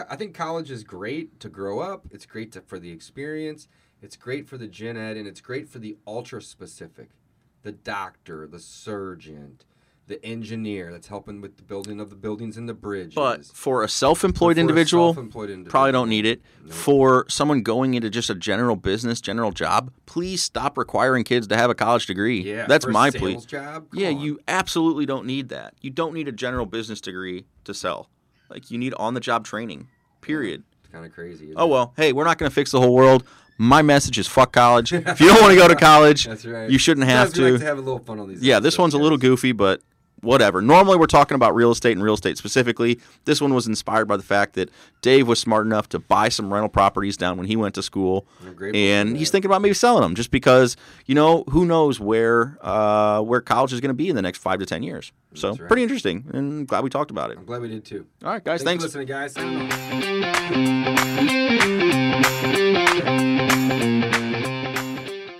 I 0.08 0.16
think 0.16 0.34
college 0.34 0.70
is 0.70 0.82
great 0.84 1.38
to 1.40 1.48
grow 1.48 1.80
up. 1.80 2.06
It's 2.10 2.26
great 2.26 2.52
to, 2.52 2.60
for 2.62 2.78
the 2.78 2.90
experience. 2.90 3.68
It's 4.02 4.16
great 4.16 4.48
for 4.48 4.56
the 4.56 4.66
gen 4.66 4.96
ed, 4.96 5.16
and 5.16 5.26
it's 5.28 5.40
great 5.42 5.68
for 5.68 5.78
the 5.78 5.96
ultra 6.06 6.40
specific, 6.40 7.10
the 7.62 7.72
doctor, 7.72 8.46
the 8.46 8.58
surgeon, 8.58 9.58
the 10.06 10.24
engineer 10.24 10.90
that's 10.90 11.06
helping 11.06 11.40
with 11.40 11.56
the 11.56 11.62
building 11.62 12.00
of 12.00 12.10
the 12.10 12.16
buildings 12.16 12.56
and 12.56 12.68
the 12.68 12.74
bridge. 12.74 13.14
But 13.14 13.44
for 13.46 13.84
a 13.84 13.88
self-employed 13.88 14.56
For 14.56 14.58
a 14.58 14.60
individual, 14.60 15.14
self-employed 15.14 15.50
individual, 15.50 15.70
probably 15.70 15.92
don't 15.92 16.08
need 16.08 16.26
it. 16.26 16.42
Nope. 16.64 16.72
For 16.72 17.26
someone 17.28 17.62
going 17.62 17.94
into 17.94 18.10
just 18.10 18.28
a 18.28 18.34
general 18.34 18.74
business, 18.74 19.20
general 19.20 19.52
job, 19.52 19.92
please 20.06 20.42
stop 20.42 20.76
requiring 20.76 21.22
kids 21.22 21.46
to 21.46 21.56
have 21.56 21.70
a 21.70 21.74
college 21.76 22.06
degree. 22.06 22.40
Yeah, 22.40 22.66
That's 22.66 22.86
a 22.86 22.88
my 22.90 23.10
sales 23.10 23.20
plea. 23.20 23.46
Job, 23.46 23.90
Come 23.90 24.00
Yeah, 24.00 24.08
on. 24.08 24.20
you 24.20 24.40
absolutely 24.48 25.06
don't 25.06 25.26
need 25.26 25.48
that. 25.50 25.74
You 25.80 25.90
don't 25.90 26.12
need 26.12 26.26
a 26.26 26.32
general 26.32 26.66
business 26.66 27.00
degree 27.00 27.44
to 27.64 27.72
sell. 27.72 28.10
Like 28.48 28.68
you 28.70 28.78
need 28.78 28.94
on-the-job 28.94 29.44
training. 29.44 29.86
Period. 30.22 30.64
It's 30.82 30.92
kind 30.92 31.04
of 31.06 31.12
crazy. 31.12 31.52
Oh 31.54 31.68
well, 31.68 31.94
hey, 31.96 32.12
we're 32.12 32.24
not 32.24 32.36
going 32.36 32.50
to 32.50 32.54
fix 32.54 32.72
the 32.72 32.80
whole 32.80 32.94
world. 32.96 33.22
My 33.58 33.82
message 33.82 34.18
is 34.18 34.26
fuck 34.26 34.52
college. 34.52 34.92
If 34.92 35.20
you 35.20 35.28
don't 35.28 35.40
want 35.40 35.52
to 35.52 35.56
go 35.58 35.68
to 35.68 35.76
college, 35.76 36.24
That's 36.26 36.44
right. 36.46 36.68
you 36.68 36.78
shouldn't 36.78 37.06
have 37.06 37.32
to. 37.34 37.52
like 37.52 37.60
to 37.60 37.66
have 37.66 37.78
a 37.78 37.80
little 37.82 38.00
fun 38.00 38.18
on 38.18 38.28
these. 38.28 38.42
Yeah, 38.42 38.58
this 38.58 38.74
episodes, 38.74 38.78
one's 38.78 38.94
a 38.94 38.98
little 38.98 39.18
goofy, 39.18 39.52
but 39.52 39.82
whatever. 40.22 40.60
Normally, 40.60 40.96
we're 40.96 41.06
talking 41.06 41.34
about 41.34 41.54
real 41.54 41.70
estate 41.70 41.92
and 41.92 42.02
real 42.02 42.14
estate 42.14 42.38
specifically. 42.38 43.00
This 43.24 43.40
one 43.40 43.54
was 43.54 43.66
inspired 43.66 44.06
by 44.06 44.16
the 44.16 44.22
fact 44.22 44.54
that 44.54 44.70
Dave 45.02 45.26
was 45.28 45.38
smart 45.38 45.66
enough 45.66 45.88
to 45.90 45.98
buy 45.98 46.28
some 46.28 46.52
rental 46.52 46.68
properties 46.68 47.16
down 47.16 47.36
when 47.36 47.46
he 47.46 47.56
went 47.56 47.74
to 47.76 47.82
school, 47.82 48.26
and 48.74 49.16
he's 49.16 49.30
thinking 49.30 49.50
about 49.50 49.62
maybe 49.62 49.74
selling 49.74 50.02
them, 50.02 50.14
just 50.14 50.30
because 50.30 50.76
you 51.06 51.14
know 51.14 51.44
who 51.50 51.64
knows 51.64 51.98
where 52.00 52.58
uh, 52.60 53.20
where 53.20 53.40
college 53.40 53.72
is 53.72 53.80
going 53.80 53.88
to 53.88 53.94
be 53.94 54.08
in 54.08 54.16
the 54.16 54.22
next 54.22 54.38
five 54.38 54.58
to 54.60 54.66
ten 54.66 54.82
years. 54.82 55.12
So 55.34 55.50
right. 55.50 55.68
pretty 55.68 55.82
interesting, 55.84 56.24
and 56.32 56.66
glad 56.66 56.82
we 56.82 56.90
talked 56.90 57.10
about 57.10 57.30
it. 57.30 57.38
I'm 57.38 57.44
glad 57.44 57.62
we 57.62 57.68
did 57.68 57.84
too. 57.84 58.06
All 58.24 58.32
right, 58.32 58.42
guys, 58.42 58.62
Thanks, 58.62 58.82
thanks. 58.82 58.92
for 58.92 58.98
listening, 59.00 59.34
guys. 61.16 61.30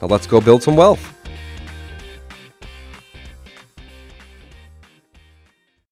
Now 0.00 0.08
let's 0.08 0.26
go 0.26 0.40
build 0.40 0.62
some 0.62 0.76
wealth. 0.76 1.19